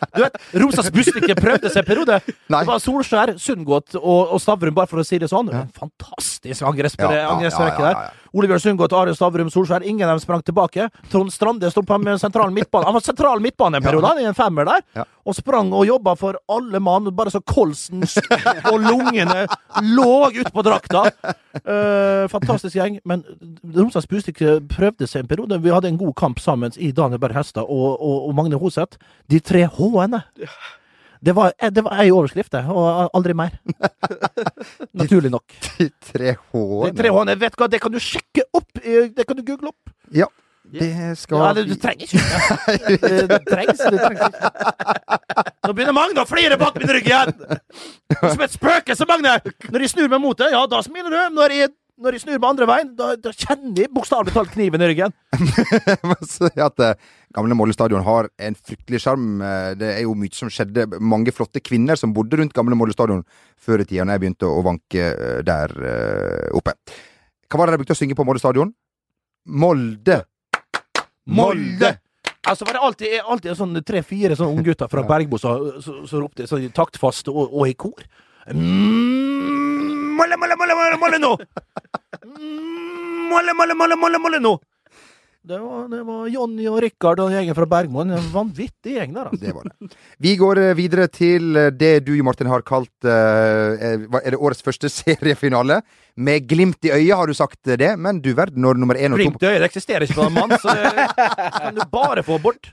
[0.14, 2.20] Du vet, Rosas Bustikke prøvde seg en periode.
[2.26, 5.50] Det var Solskjær, Sundgodt og, og Stavrum, bare for å si det sånn.
[5.76, 7.84] Fantastisk angrepsrekke Ja, ja, ja, ja, ja.
[7.84, 8.18] der.
[8.30, 9.82] Ole Bjørn Sundgodt, Arild Stavrum, Solskjær.
[9.86, 10.86] Ingen av dem sprang tilbake.
[11.10, 12.86] Trond Strande sto på med sentral midtbane.
[12.86, 14.84] Han var sentral midtbane en periode, i en femmer der.
[15.00, 15.06] Ja.
[15.26, 18.04] Og sprang og jobba for alle mann, bare så kolsen
[18.70, 19.44] og lungene
[19.82, 21.04] lå ut på drakta.
[21.66, 23.00] Uh, fantastisk gjeng.
[23.04, 23.24] Men
[23.74, 25.58] Romsdals Bustikke prøvde seg en periode.
[25.62, 29.00] Vi hadde en god kamp sammen i Daniel Berg Hestad og, og, og Magne Hoseth.
[29.30, 29.66] De tre
[30.00, 30.22] H-ene.
[31.20, 33.52] Det var, eh, det var ei overskrift, det, og aldri mer.
[35.00, 35.52] Naturlig nok.
[35.78, 36.94] De tre De H-ene.
[36.96, 38.70] tre H-ene, vet du hva, det kan du sjekke opp!
[38.82, 39.92] eh, Det kan du google opp.
[40.16, 40.26] Ja.
[40.70, 40.86] Det
[41.18, 42.98] skal Ja, det, du trenger ikke det.
[43.02, 44.50] Det, det trengs, det trengs ikke.
[45.66, 47.32] Nå begynner Magne å flire bak min rygg igjen!
[48.20, 49.32] Som et spøkelse, Magne!
[49.66, 51.18] Når de snur meg mot deg, ja, da smiler du.
[51.40, 51.60] Når de,
[52.00, 55.12] når de snur meg andre veien, da, da kjenner de bokstavelig talt kniven i ryggen.
[55.36, 56.94] Jeg si at eh,
[57.36, 59.26] Gamle Molde stadion har en fryktelig sjarm.
[59.44, 60.86] Eh, Det er jo mye som skjedde.
[61.00, 63.22] Mange flotte kvinner som bodde rundt Gamle Molde stadion
[63.60, 65.76] før i tida, når jeg begynte å vanke eh, der
[66.56, 66.74] oppe.
[67.50, 68.72] Hva var det de brukte å synge på Molde stadion?
[69.46, 70.22] Molde!
[71.26, 71.94] Molde!
[72.48, 76.46] Altså var det alltid, alltid sånn tre-fire sånne unggutter fra Bergbo som som- så, ropte
[76.48, 78.00] sånn taktfast og, og i kor.
[78.48, 79.89] Mm,
[80.20, 81.30] Molle, molle, molle, molle, molle nå!
[83.30, 84.58] Molle, molle, molle, molle, molle nå!
[85.40, 88.10] Det var, det var Jonny og Rikard og gjengen fra Bergmoen.
[88.12, 89.40] En vanvittig gjeng der, altså.
[89.40, 89.96] Det var det.
[90.20, 93.88] Vi går eh, videre til eh, det du, Martin, har kalt eh,
[94.20, 95.80] Er det årets første seriefinale?
[96.20, 99.16] Med glimt i øyet har du sagt det, men du verden når nummer én og
[99.16, 101.08] to Glimt i øyet, det eksisterer ikke på en mann, så det
[101.56, 102.68] kan du bare få bort.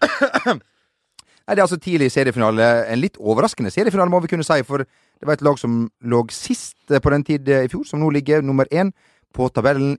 [1.47, 2.65] Nei, Det er altså tidlig seriefinale.
[2.91, 4.59] En litt overraskende seriefinale, må vi kunne si.
[4.67, 4.83] For
[5.19, 7.99] det var et lag som lå sist eh, på den tid eh, i fjor, som
[8.01, 8.91] nå ligger nummer én
[9.33, 9.97] på tabellen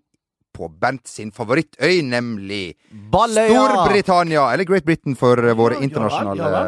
[0.54, 2.74] på Bernt sin favorittøy, nemlig
[3.12, 3.66] Balløya!
[3.68, 4.46] Storbritannia!
[4.54, 6.64] Eller Great Britain for eh, våre ja internasjonale ja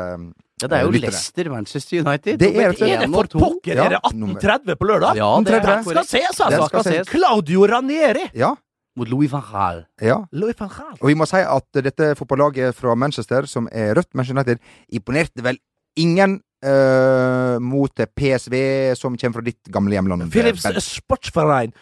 [0.60, 1.08] Ja, det er jo lyttere.
[1.14, 2.36] Leicester, Manchester United.
[2.36, 3.78] Det er én Er det for pokker?
[3.78, 5.16] Ja, er det 1830 på lørdag?
[5.16, 6.66] Ja, det er Den Den skal ses, Den altså!
[6.68, 7.08] skal ses.
[7.08, 8.26] Claudio Ranieri!
[8.36, 8.50] Ja,
[8.96, 9.86] Mot Louis van Gaal.
[10.02, 10.18] ja.
[10.32, 10.98] Louis van Gaal.
[11.00, 14.58] Og vi må si at dette fotballaget fra Manchester, som er rødt, Manchester United,
[14.92, 15.56] imponerte vel
[15.96, 18.56] ingen eh, mot PSV,
[18.98, 20.28] som kommer fra ditt gamle hjemland.
[20.32, 21.74] Philips Sportsverein.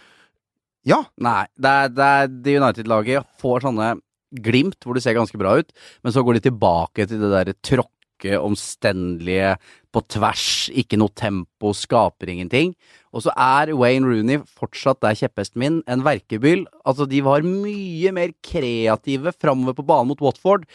[0.89, 2.11] Ja, Nei, det er, det
[2.47, 3.97] det United-laget får sånne
[4.45, 5.73] glimt hvor det ser ganske bra ut,
[6.05, 9.57] men så går de tilbake til det derre tråkke, omstendelige,
[9.95, 12.75] på tvers, ikke noe tempo, skaper ingenting.
[13.15, 16.67] Og så er Wayne Rooney fortsatt der kjepphesten min, en verkebyll.
[16.85, 20.67] Altså, de var mye mer kreative framover på banen mot Watford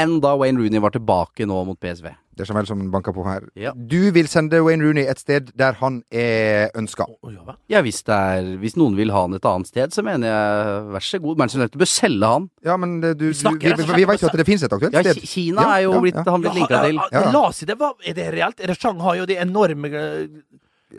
[0.00, 2.08] enn da Wayne Rooney var tilbake nå mot PSV.
[2.34, 3.46] Det er Jamel som banker på her.
[3.58, 3.72] Ja.
[3.74, 7.06] Du vil sende Wayne Rooney et sted der han er ønska.
[7.70, 10.82] Ja hvis, det er, hvis noen vil ha han et annet sted, så mener jeg
[10.96, 11.38] vær så god.
[11.40, 12.48] Manchester United bør selge han.
[12.66, 14.98] Ja, men du, du, snakker vi, vi, vi vet jo at det finnes et aktuelt
[14.98, 15.22] sted.
[15.22, 16.26] Ja, Kina er jo ja, blitt, ja.
[16.30, 17.00] han blitt linka til.
[17.14, 17.24] Ja.
[17.34, 18.60] La oss si det, hva, er det reelt?
[18.60, 19.92] Er det Chang har jo de enorme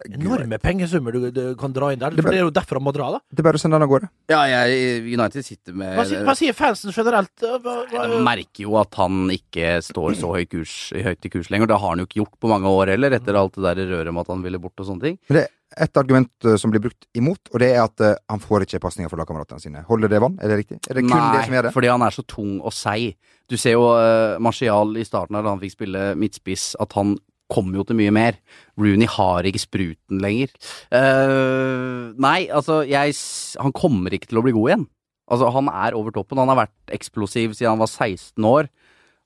[0.09, 2.13] Enorme pengesummer du, du kan dra inn der.
[2.15, 3.19] Det For bare- det er jo derfor han må dra, da.
[3.31, 4.09] Det er bare å sende han av gårde.
[4.31, 7.33] Ja, jeg, United sitter med Hva, sier- hva sier fansen generelt?
[7.41, 7.59] Hva,
[7.91, 11.67] hva, Jeg merker jo at han ikke står så høy kurs, høyt i kurs lenger.
[11.67, 14.13] Det har han jo ikke gjort på mange år heller, etter alt det der røret
[14.13, 15.19] med at han ville bort og sånne ting.
[15.29, 18.41] Men det ett argument eh, som blir brukt imot, og det er at eh, han
[18.41, 19.83] får ikke pasninger fra lagkameratene sine.
[19.89, 20.37] Holder det vann?
[20.41, 20.79] Er det riktig?
[20.89, 21.73] Er det kun det som gjør det?
[21.75, 23.15] fordi han er så tung og seig.
[23.51, 27.13] Du ser jo uh, Martial i starten da han fikk spille midtspiss, at han
[27.51, 28.39] kommer jo til mye mer.
[28.79, 30.53] Rooney har ikke spruten lenger.
[30.89, 33.13] Uh, nei, altså, jeg
[33.61, 34.87] Han kommer ikke til å bli god igjen.
[35.31, 36.41] Altså, han er over toppen.
[36.41, 38.69] Han har vært eksplosiv siden han var 16 år.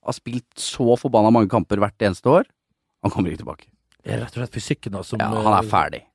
[0.07, 2.47] Har spilt så forbanna mange kamper hvert eneste år.
[3.03, 3.67] Han kommer ikke tilbake.
[3.99, 6.05] Det er rett og slett fysikken da, som Ja, han er ferdig.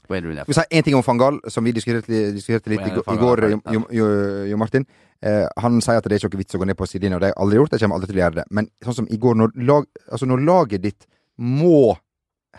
[0.47, 3.61] vi si én ting om Fangal, som vi diskuterte, diskuterte litt i, i går, Jo,
[3.71, 4.09] jo, jo,
[4.51, 4.85] jo Martin.
[5.21, 7.23] Eh, han sier at det er ikke noe vits å gå ned på sidelinja, og
[7.23, 7.75] det har jeg aldri gjort.
[7.75, 8.45] Jeg kommer aldri til å gjøre det.
[8.57, 11.09] Men sånn som i går, når, lag, altså når laget ditt
[11.41, 11.95] må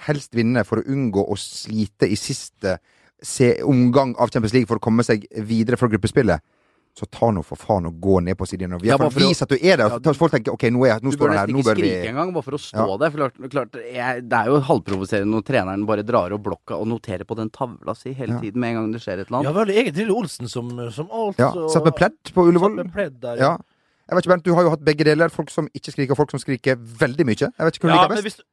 [0.06, 2.78] helst vinne for å unngå å slite i siste
[3.22, 6.42] se, omgang av Champions League for å komme seg videre fra gruppespillet,
[6.94, 9.54] så ta nå for faen og gå ned på sidene og Ja, Vis at du
[9.56, 9.88] er der.
[9.88, 11.54] Ja, så folk tenker ok, nå, er, jeg- nå Du står bør han her, nesten
[11.56, 12.96] vi ikke bør vi skrike engang, bare for å stå Ja.
[13.00, 13.10] der.
[13.10, 16.86] For klart, klart jeg, det er jo halvprovoserende når treneren bare drar opp blokka og
[16.88, 18.40] noterer på den tavla si hele Ja.
[18.40, 19.66] tiden med en gang det skjer et eller Ja, annet.
[19.68, 22.76] vel, egentlig Lille Olsen som, som alt Ja, Satt med pledd på Ullevål.
[22.76, 23.56] Satt med pledd der, Ja.
[24.10, 25.28] Jeg vet ikke, Bernt, Du har jo hatt begge deler.
[25.30, 27.48] Folk som ikke skriker, og folk som skriker veldig mye.
[27.48, 28.36] Jeg vet ikke hva du Ja, liker men best.
[28.36, 28.44] hvis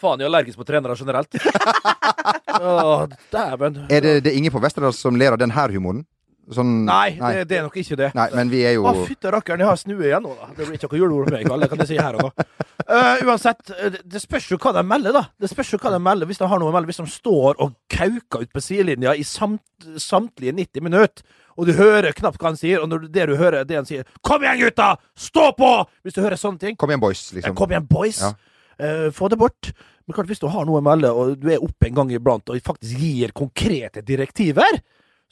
[0.00, 1.34] Faen, jeg er allergisk på trenere generelt.
[2.62, 3.86] Åh, Dæven.
[3.90, 6.04] Er det, det er ingen på Vesterålen som ler av den her humoren?
[6.52, 8.08] Sånn, Nei, Det, det er nok ikke det.
[8.18, 10.48] Nei, men vi er jo Å, fytte rakkeren, jeg har snue igjen nå, da.
[10.56, 12.46] Det blir ikke noe juleord med meg, alle, kan jeg si her og nå.
[12.82, 15.22] Eh, uansett, eh, det- det spørs jo hva de melder, da.
[15.38, 16.90] Det spørs jo hva de melder, hvis de har noe å melde.
[16.90, 19.62] Hvis de står og kauker ut på sidelinja i samt,
[20.02, 21.22] samtlige 90 minutter,
[21.56, 24.04] og du hører knapt hva han sier, og når det du hører, det han sier
[24.22, 24.96] 'Kom igjen, gutta!
[25.16, 26.76] Stå på!' Hvis du hører sånne ting.
[26.76, 27.30] Kom igjen, boys.
[27.30, 27.54] Ja, Liksom.
[27.54, 28.20] Kom igjen, boys!
[28.20, 28.32] Ja.
[28.78, 29.72] Eh, få det bort.
[30.06, 32.50] Men klart, hvis du har noe å melde, og du er oppe en gang iblant
[32.50, 34.80] og faktisk gir konkrete direktiver,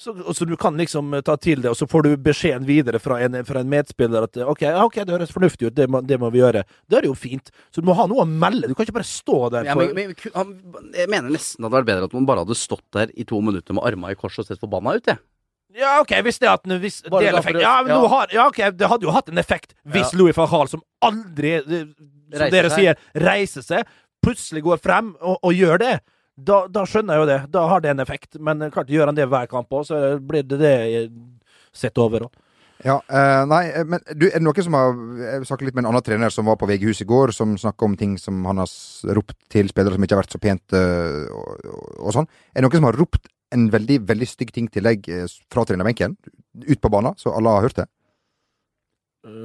[0.00, 2.96] så, så du kan liksom eh, ta til det, og så får du beskjeden videre
[3.02, 6.00] fra en, fra en medspiller at eh, OK, ok, det høres fornuftig ut, det må,
[6.00, 6.62] det må vi gjøre.
[6.88, 7.52] Det er jo fint.
[7.68, 8.70] Så du må ha noe å melde.
[8.70, 10.54] Du kan ikke bare stå der Ja, men, men, han,
[10.96, 13.42] jeg mener nesten det hadde vært bedre at man bare hadde stått der i to
[13.44, 15.20] minutter med armene i kors og sett forbanna ut, jeg.
[15.76, 18.08] Ja, OK, hvis det at hvis deleffekt del effekt, ja, men ja.
[18.10, 20.18] har, ja, ok, Det hadde jo hatt en effekt hvis Ja.
[20.18, 21.60] Louis van Hall, som aldri,
[22.30, 22.78] som Reiser dere seg.
[22.78, 23.92] sier, reiser seg,
[24.24, 25.94] plutselig går frem og, og gjør det.
[26.40, 27.40] Da, da skjønner jeg jo det.
[27.52, 28.38] Da har det en effekt.
[28.40, 31.10] Men eh, klart gjør han det hver kamp òg, så blir det det eh,
[31.76, 32.38] sett over òg.
[32.80, 35.84] Ja, eh, nei, eh, men du, er det noen som har Jeg snakket litt med
[35.84, 38.62] en annen trener som var på VG-hus i går, som snakka om ting som han
[38.62, 38.70] har
[39.16, 41.68] ropt til spillere som ikke har vært så pent eh, og,
[41.98, 42.30] og, sånn.
[42.54, 45.66] Er det noen som har ropt en veldig veldig stygg ting til deg eh, fra
[45.68, 46.16] trenerbenken,
[46.64, 47.88] ut på banen, så alle har hørt det?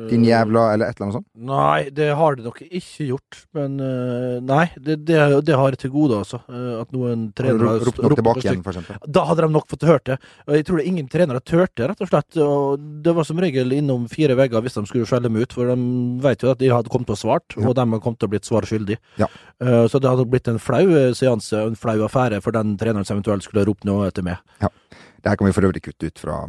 [0.10, 1.26] Din jævla eller et eller annet sånt?
[1.50, 3.40] Nei, det har det nok ikke gjort.
[3.58, 6.40] Men eh, nei, det, det, det har jeg til gode, altså.
[6.48, 9.04] eh, at noen trenere har ropt nok tilbake igjen, f.eks.?
[9.18, 10.18] Da hadde de nok fått hørt det.
[10.48, 12.40] Og jeg tror det ingen trenere turte, rett og slett.
[12.40, 15.68] Og det var som regel innom fire vegger hvis de skulle skjelle dem ut, for
[15.74, 15.78] de
[16.24, 18.36] vet jo at de hadde kommet til å svart, og de hadde kommet til å
[18.38, 19.02] blitt svar skyldig.
[19.20, 19.28] Ja.
[19.60, 23.04] Eh, så det hadde blitt en flau eh, seanse, en flau affære for den treneren
[23.08, 24.40] som eventuelt skulle ropt noe etter meg.
[24.64, 24.72] Ja.
[25.20, 26.46] Det her kan vi for øvrig kutte ut fra,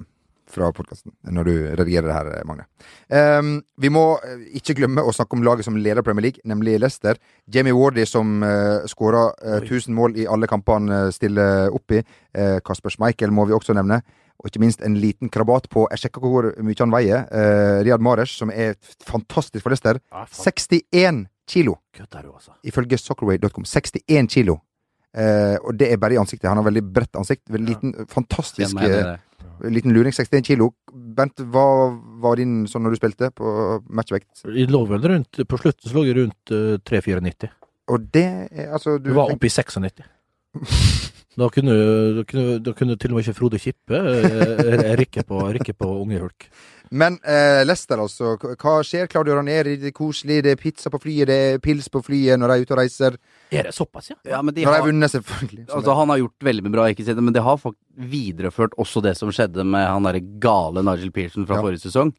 [0.57, 2.67] fra podkasten når du redigerer det her, Magne.
[3.13, 6.79] Um, vi må eh, ikke glemme å snakke om laget som leder Premier League, nemlig
[6.81, 7.21] Leicester.
[7.53, 12.03] Jamie Wardy som uh, skåra uh, 1000 mål i alle kampene uh, stiller opp i.
[12.37, 14.01] Uh, Kasper Schmeichel må vi også nevne.
[14.37, 17.25] Og ikke minst en liten krabat på Jeg sjekka hvor mye han veier.
[17.31, 18.77] Uh, Riyad Mahrez, som er
[19.07, 20.01] fantastisk for Leicester.
[20.13, 22.57] 61 kilo, Kødder du, altså?
[22.67, 23.65] ifølge soccerway.com.
[23.65, 24.59] 61 kilo.
[25.17, 26.49] Eh, og det er bare i ansiktet.
[26.51, 27.47] Han har veldig bredt ansikt.
[27.53, 29.15] Veldig liten, fantastisk meg i eh.
[29.73, 30.71] Liten luring, 61 kilo.
[30.93, 31.67] Bent, hva
[32.21, 33.53] var din sånn når du spilte på
[33.89, 34.45] matchvekt?
[34.53, 37.49] I lå vel rundt, På slutten så lå jeg rundt uh, 3-94.
[37.95, 40.05] Og det er altså Du var oppe i 96.
[41.37, 41.73] Da kunne,
[42.17, 43.99] da, kunne, da kunne til og med ikke Frode Kippe
[44.97, 45.43] rykke på,
[45.83, 46.47] på unge hulk.
[46.97, 48.37] Men eh, Lester, altså.
[48.39, 49.09] Hva skjer?
[49.11, 50.39] Claudio Ranieri, det er koselig.
[50.47, 52.81] Det er pizza på flyet, det er pils på flyet når de er ute og
[52.81, 53.19] reiser.
[53.51, 54.19] Er det såpass, ja?
[54.37, 55.67] Ja, men de Når de har, vunnet, selvfølgelig.
[55.67, 57.61] Altså, han har gjort veldig mye bra, ikke si det, men det har
[58.17, 61.67] videreført også det som skjedde med han derre gale Nigel Pearson fra Ja.
[61.67, 62.15] forrige sesong.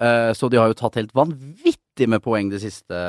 [0.00, 3.02] Eh, så de har jo tatt helt vanvittig med poeng det siste,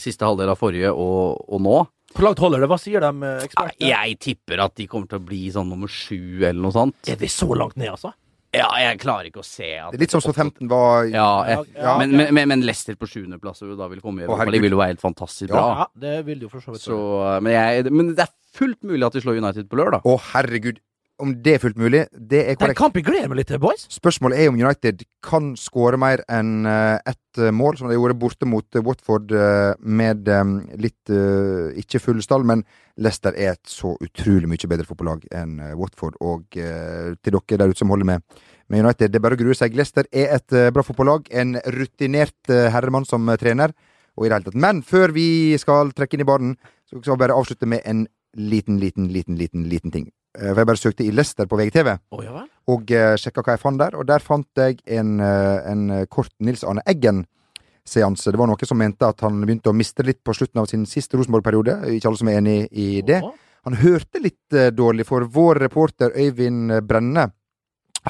[0.00, 1.80] siste halvdel av forrige og, og nå.
[2.14, 2.70] Hvor langt holder det?
[2.72, 3.90] Hva sier de eh, ekspertene?
[3.92, 6.98] Jeg tipper at de kommer til å bli sånn nummer sju eller noe sånt.
[7.10, 8.12] Er vi så langt ned, altså?
[8.50, 11.68] Ja, jeg klarer ikke å se at det er litt som Southampton var Ja, jeg,
[11.76, 14.74] Ja, men, men, men, men Leicester på sjuendeplass da vil komme i Europa, det vil
[14.74, 15.62] jo være helt fantastisk bra.
[15.84, 16.82] Ja, det vil de jo for så vidt.
[16.82, 16.98] Så,
[17.46, 20.02] men, jeg, men det er fullt mulig at de slår United på lørdag.
[20.02, 20.82] Å, herregud.
[21.20, 22.78] Om det er fullt mulig, det er korrekt.
[22.78, 23.82] kamp jeg gleder meg litt til, boys.
[23.92, 28.16] Spørsmålet er om United kan skåre mer enn eh, ett eh, mål, som de gjorde
[28.20, 29.34] borte mot eh, Watford
[29.84, 30.30] med
[30.80, 31.12] litt
[31.82, 32.46] ikke full stall.
[32.48, 32.64] Men
[33.00, 36.16] Leicester er et så utrolig mye bedre fotballag enn Watford.
[36.24, 38.40] Og til dere der ute som holder med,
[38.72, 39.76] med United, det er bare å grue seg.
[39.76, 41.28] Leicester er et bra fotballag.
[41.30, 43.76] En rutinert herremann som trener.
[44.16, 44.62] Og i det hele tatt.
[44.66, 45.28] Men før vi
[45.60, 46.56] skal trekke inn i baren,
[46.88, 48.06] så skal vi bare avslutte med en
[48.36, 50.10] liten, liten, liten, liten, liten ting.
[50.38, 53.56] Eh, For jeg bare søkte i Leicester på VGTV oh, ja og uh, sjekka hva
[53.56, 53.96] jeg fant der.
[53.98, 58.30] Og der fant jeg en, eh, en eh, kort Nils Arne Eggen-seanse.
[58.30, 60.86] Det var noen som mente at han begynte å miste litt på slutten av sin
[60.88, 61.80] siste Rosenborg-periode.
[61.96, 63.20] Ikke alle som er enig i det.
[63.26, 63.32] Å.
[63.68, 67.30] Han hørte litt eh, dårlig, for vår reporter Øyvind Brenne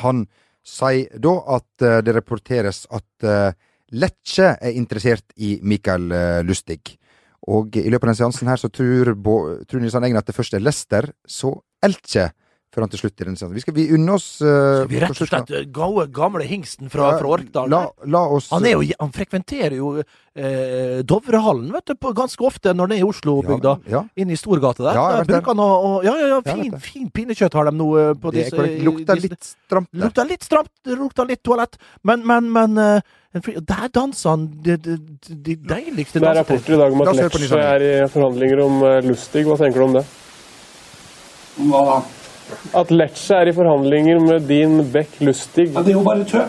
[0.04, 0.26] han
[0.66, 3.56] sier da at eh, det rapporteres at
[3.90, 6.94] Lecce er interessert i Mikael eh, Lustig.
[7.48, 10.28] Og i løpet av den seansen her så tror, Bo, tror Nils Arne Eggen at
[10.28, 12.26] det først er Leicester, så Elche,
[12.70, 13.54] før han til slutt i den seansen.
[13.56, 16.92] Vi skal vi unne oss uh, Skal vi rett og slett eh, gamle, gamle hingsten
[16.92, 17.72] fra, Ja, fra Orkdal?
[17.72, 22.70] La, la oss Han, jo, han frekventerer jo eh, Dovrehallen vet du, på, ganske ofte
[22.76, 23.72] når han er i Oslo-bygda.
[23.90, 25.00] Ja, Inne i Storgata der.
[25.00, 27.74] Ja, der bruker han å, å Ja, ja, ja, Ja, fin, fin pinnekjøtt har de
[27.80, 27.88] nå
[28.22, 28.68] på disse.
[28.86, 30.04] Lukter litt stramt der.
[30.04, 31.80] Lukter litt stramt, lukter litt toalett.
[32.06, 34.96] Men, men, men en fri- Der danser han de, de,
[35.46, 38.96] de deiligste Det er rapporter i dag om at Lecce er i forhandlinger om eh,
[39.06, 39.44] Lustig.
[39.46, 40.02] Hva tenker du om det?
[41.60, 42.00] Hva da?
[42.80, 45.68] At Lecce er i forhandlinger med din Beck Lustig.
[45.76, 46.48] Ja, det er jo bare tøv.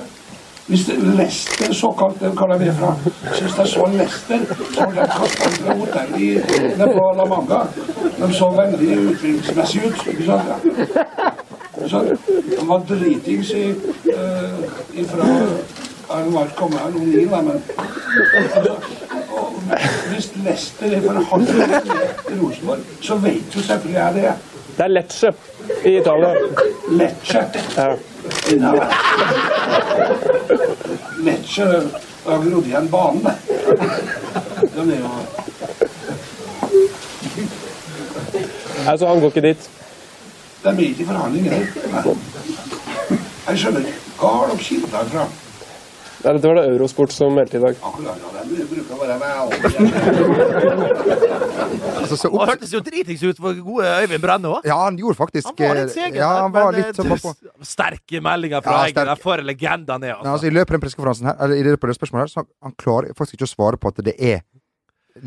[0.72, 2.92] Hvis det, Lester, såkalt, det kaller vi det fra
[3.36, 7.62] Sist jeg så Lester, så ble jeg kastet ut fra hotellet i- på La Manga.
[8.18, 10.08] De så veldig utviklingsmessig ut.
[10.08, 10.48] ikke sant?
[10.48, 10.56] Ja.
[11.86, 12.18] Ikke?
[12.62, 13.66] De var dritings i,
[14.14, 15.28] uh, ifra
[16.12, 17.62] De var ikke kommet her noen mil, men
[19.32, 19.62] og
[20.12, 24.34] Hvis Leicester er forhandler med Rosenborg, så vet jo selvfølgelig jeg det.
[24.78, 25.34] Det er Lecce
[25.86, 26.34] i Italia.
[26.90, 27.44] Lecce.
[27.78, 27.96] Ja.
[28.62, 28.72] da
[31.24, 31.68] Lecce
[32.26, 33.28] har grodd igjen banen.
[34.76, 35.12] De er jo
[38.88, 39.70] Altså, han går ikke dit.
[40.64, 41.52] Det er mye til forhandlinger.
[43.48, 43.94] Jeg skjønner ikke.
[44.20, 45.26] Hva har de kilder fra?
[46.22, 47.76] Nei, dette var det Eurosport som meldte i dag.
[52.02, 54.68] Altså, så Han hørtes jo dritings ut for gode Øyvind Brenne òg.
[54.68, 56.18] Ja, han gjorde faktisk Han var litt seger.
[56.20, 57.38] Ja, han var men, litt eh, sånn.
[57.66, 58.98] Sterke meldinger fra Ja, Eggen.
[58.98, 59.12] sterk.
[59.12, 60.32] Der får legenda ned, Men altså.
[60.36, 62.46] altså, I løpet av den pressekonferansen her, eller i løpet av det spørsmålet her, så
[62.68, 64.44] han klarer faktisk ikke å svare på at det er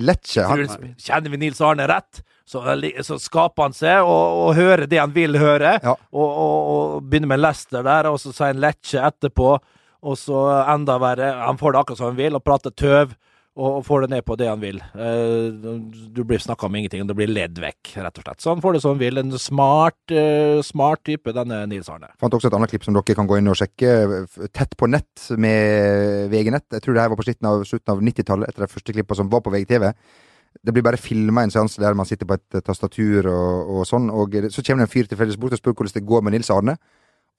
[0.01, 0.47] Lecce.
[0.49, 2.63] Han, Kjenner vi Nils Arne rett, så,
[3.05, 5.77] så skaper han seg og, og hører det han vil høre.
[5.85, 9.59] Og, og, og begynner med Lester der, og så sier han Lecce etterpå.
[10.05, 13.15] Og så enda verre, han får det akkurat som han vil, og prater tøv.
[13.55, 14.81] Og, får det ned på det han vil.
[14.99, 15.77] Eh,
[16.11, 18.41] du blir snakka om ingenting, og det blir ledd vekk, rett og slett.
[18.43, 19.21] Så han får det som han vil.
[19.21, 22.11] En smart, eh, smart type, denne Nils Arne.
[22.19, 24.27] fant også et annet klipp som dere kan gå inn og sjekke.
[24.53, 26.67] Tett på nett med VG-nett.
[26.67, 29.31] Jeg tror det her var på slutten av, av 90-tallet, etter de første klippa som
[29.31, 29.95] var på VGTV.
[30.65, 34.11] Det blir bare filma en seanse der man sitter på et tastatur og, og sånn.
[34.11, 36.51] Og så kommer det en fyr tilfeldigvis bort og spør hvordan det går med Nils
[36.51, 36.75] Arne.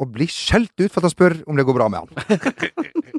[0.02, 2.10] Og blir skjelt ut for at han spør om det går bra med han.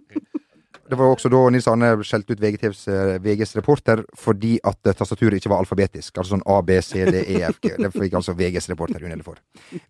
[0.87, 4.95] Det var også da Nils Arne skjelte ut VGTVs, eh, VGs reporter fordi at eh,
[4.95, 6.13] tastaturet ikke var alfabetisk.
[6.15, 7.73] Altså sånn A, B, C, D, E, F, G.
[7.81, 9.41] Det fikk altså VGs reporter unngjelde for.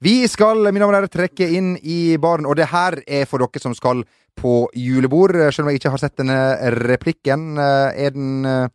[0.01, 3.45] Vi skal mine damer og herrer, trekke inn i baren, og det her er for
[3.45, 4.07] dere som skal
[4.41, 5.37] på julebord.
[5.53, 6.41] Selv om jeg ikke har sett denne
[6.89, 7.45] replikken.
[7.61, 8.71] Eh, Er den, er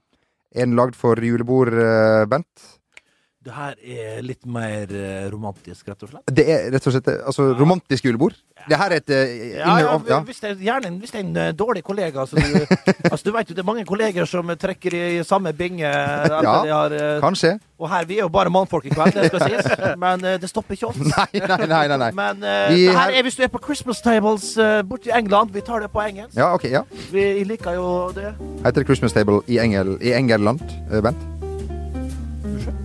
[0.62, 1.74] den lagd for julebord,
[2.30, 2.68] Bent?
[3.42, 6.28] Det her er litt mer eh, romantisk, rett og slett.
[6.30, 8.36] Det er rett og slett eh, altså, romantisk julebord.
[8.70, 10.20] Det her er et eh, Ja, inner- ja, ja.
[10.28, 12.44] Hvis, det er, gjerne, hvis det er en eh, dårlig kollega så du,
[13.10, 15.90] altså, du vet jo det er mange kolleger som trekker i samme binge.
[15.90, 17.56] etter Ja, de har, eh, kanskje.
[17.82, 19.72] Og her, vi er jo bare mannfolk i kveld, det skal sies.
[20.06, 21.02] Men eh, det stopper ikke oss.
[21.02, 21.82] Nei, nei, nei.
[21.96, 22.12] nei, nei.
[22.22, 25.10] Men eh, Vi det her her- er hvis du er på Christmas tables uh, borti
[25.18, 25.50] England.
[25.58, 26.38] Vi tar det på engelsk.
[26.38, 26.86] Ja, ok, ja.
[27.10, 28.36] Vi liker jo det.
[28.62, 30.62] Heter det Christmas Table i, Engel, i Engelland,
[30.94, 31.31] eh, Bent?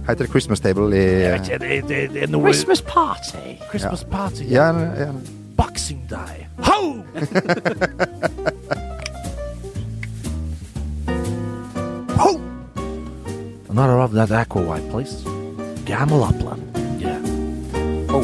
[0.09, 3.37] Heter det Christmas Table i Jeg vet ikke, det, det, det er noe Christmas party.
[3.70, 4.43] Christmas party.
[4.51, 4.68] Ja,
[5.01, 5.09] ja.
[5.57, 6.47] Boxing Day.
[6.59, 7.03] Ho!
[12.16, 12.41] Ho!
[13.70, 15.22] Another of that Aqua White, please.
[15.87, 16.62] Gamble Upland.
[17.01, 17.20] Yeah.
[18.09, 18.22] Oh,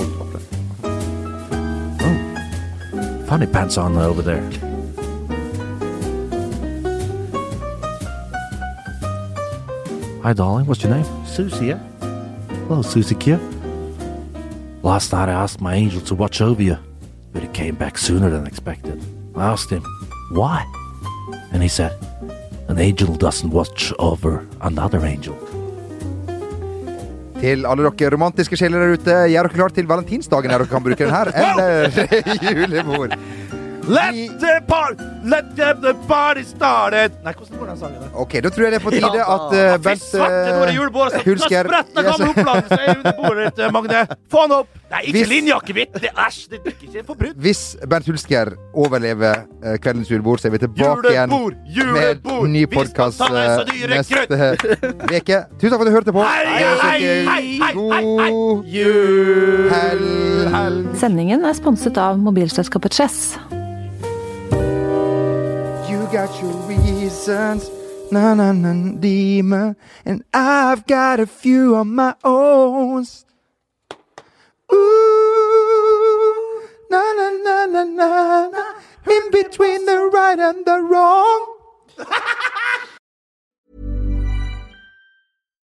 [3.27, 4.72] Funny pants on over there.
[10.23, 10.67] Hi, darling.
[10.67, 11.05] What's your name?
[11.27, 11.81] Susie, yeah?
[12.69, 13.41] Hello, Susie Q.
[14.85, 16.77] Last night I asked my angel to watch over you,
[17.33, 19.03] but he came back sooner than expected.
[19.35, 19.83] I asked him,
[20.31, 20.65] why?
[21.53, 21.99] And he said,
[22.69, 25.35] an angel doesn't watch over another angel.
[27.43, 30.71] Til alle dere romantiske sjeler der ute, gjør er dere klar til valentinsdagen der dere
[30.71, 31.91] kan bruke den her, eller
[32.61, 33.19] julebord.
[33.89, 37.13] Let the party, let the party started!
[37.25, 37.99] Nei, hvordan går den sangen?
[38.03, 38.11] der?
[38.15, 41.23] Ok, da tror jeg det er på tide Ja, at uh, Fy Bent uh, er.
[41.27, 41.89] Hulsker Yes.
[41.97, 44.03] gamle opplandet seg under bordet ditt, eh, Magne.
[44.31, 44.69] Få han opp!
[44.93, 45.97] Nei, ikke Hvis- linjakevitt!
[46.03, 47.35] Det Æsj, det er ikke forbrudd.
[47.43, 48.53] Hvis Bernt Hulsker
[48.85, 53.31] overlever uh, kveldens julebord, så er vi tilbake Julebord, igjen med julebord, ny podkast så
[53.33, 54.21] neste
[55.19, 55.41] uke.
[55.59, 56.23] Tusen takk for at du hørte på.
[56.23, 59.67] Hei, hei, hei, hei, God Jul!
[59.75, 60.87] hel...
[61.03, 63.33] Sendingen er sponset av mobilselskapet Chess.
[66.41, 67.71] Your reasons,
[68.11, 73.05] na na na demon, and I've got a few of my own.
[74.73, 78.65] Ooh, na na na na na na,
[79.11, 81.47] in between the right and the wrong.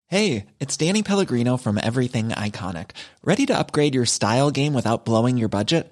[0.07, 2.91] Hey, it's Danny Pellegrino from Everything Iconic.
[3.23, 5.91] Ready to upgrade your style game without blowing your budget?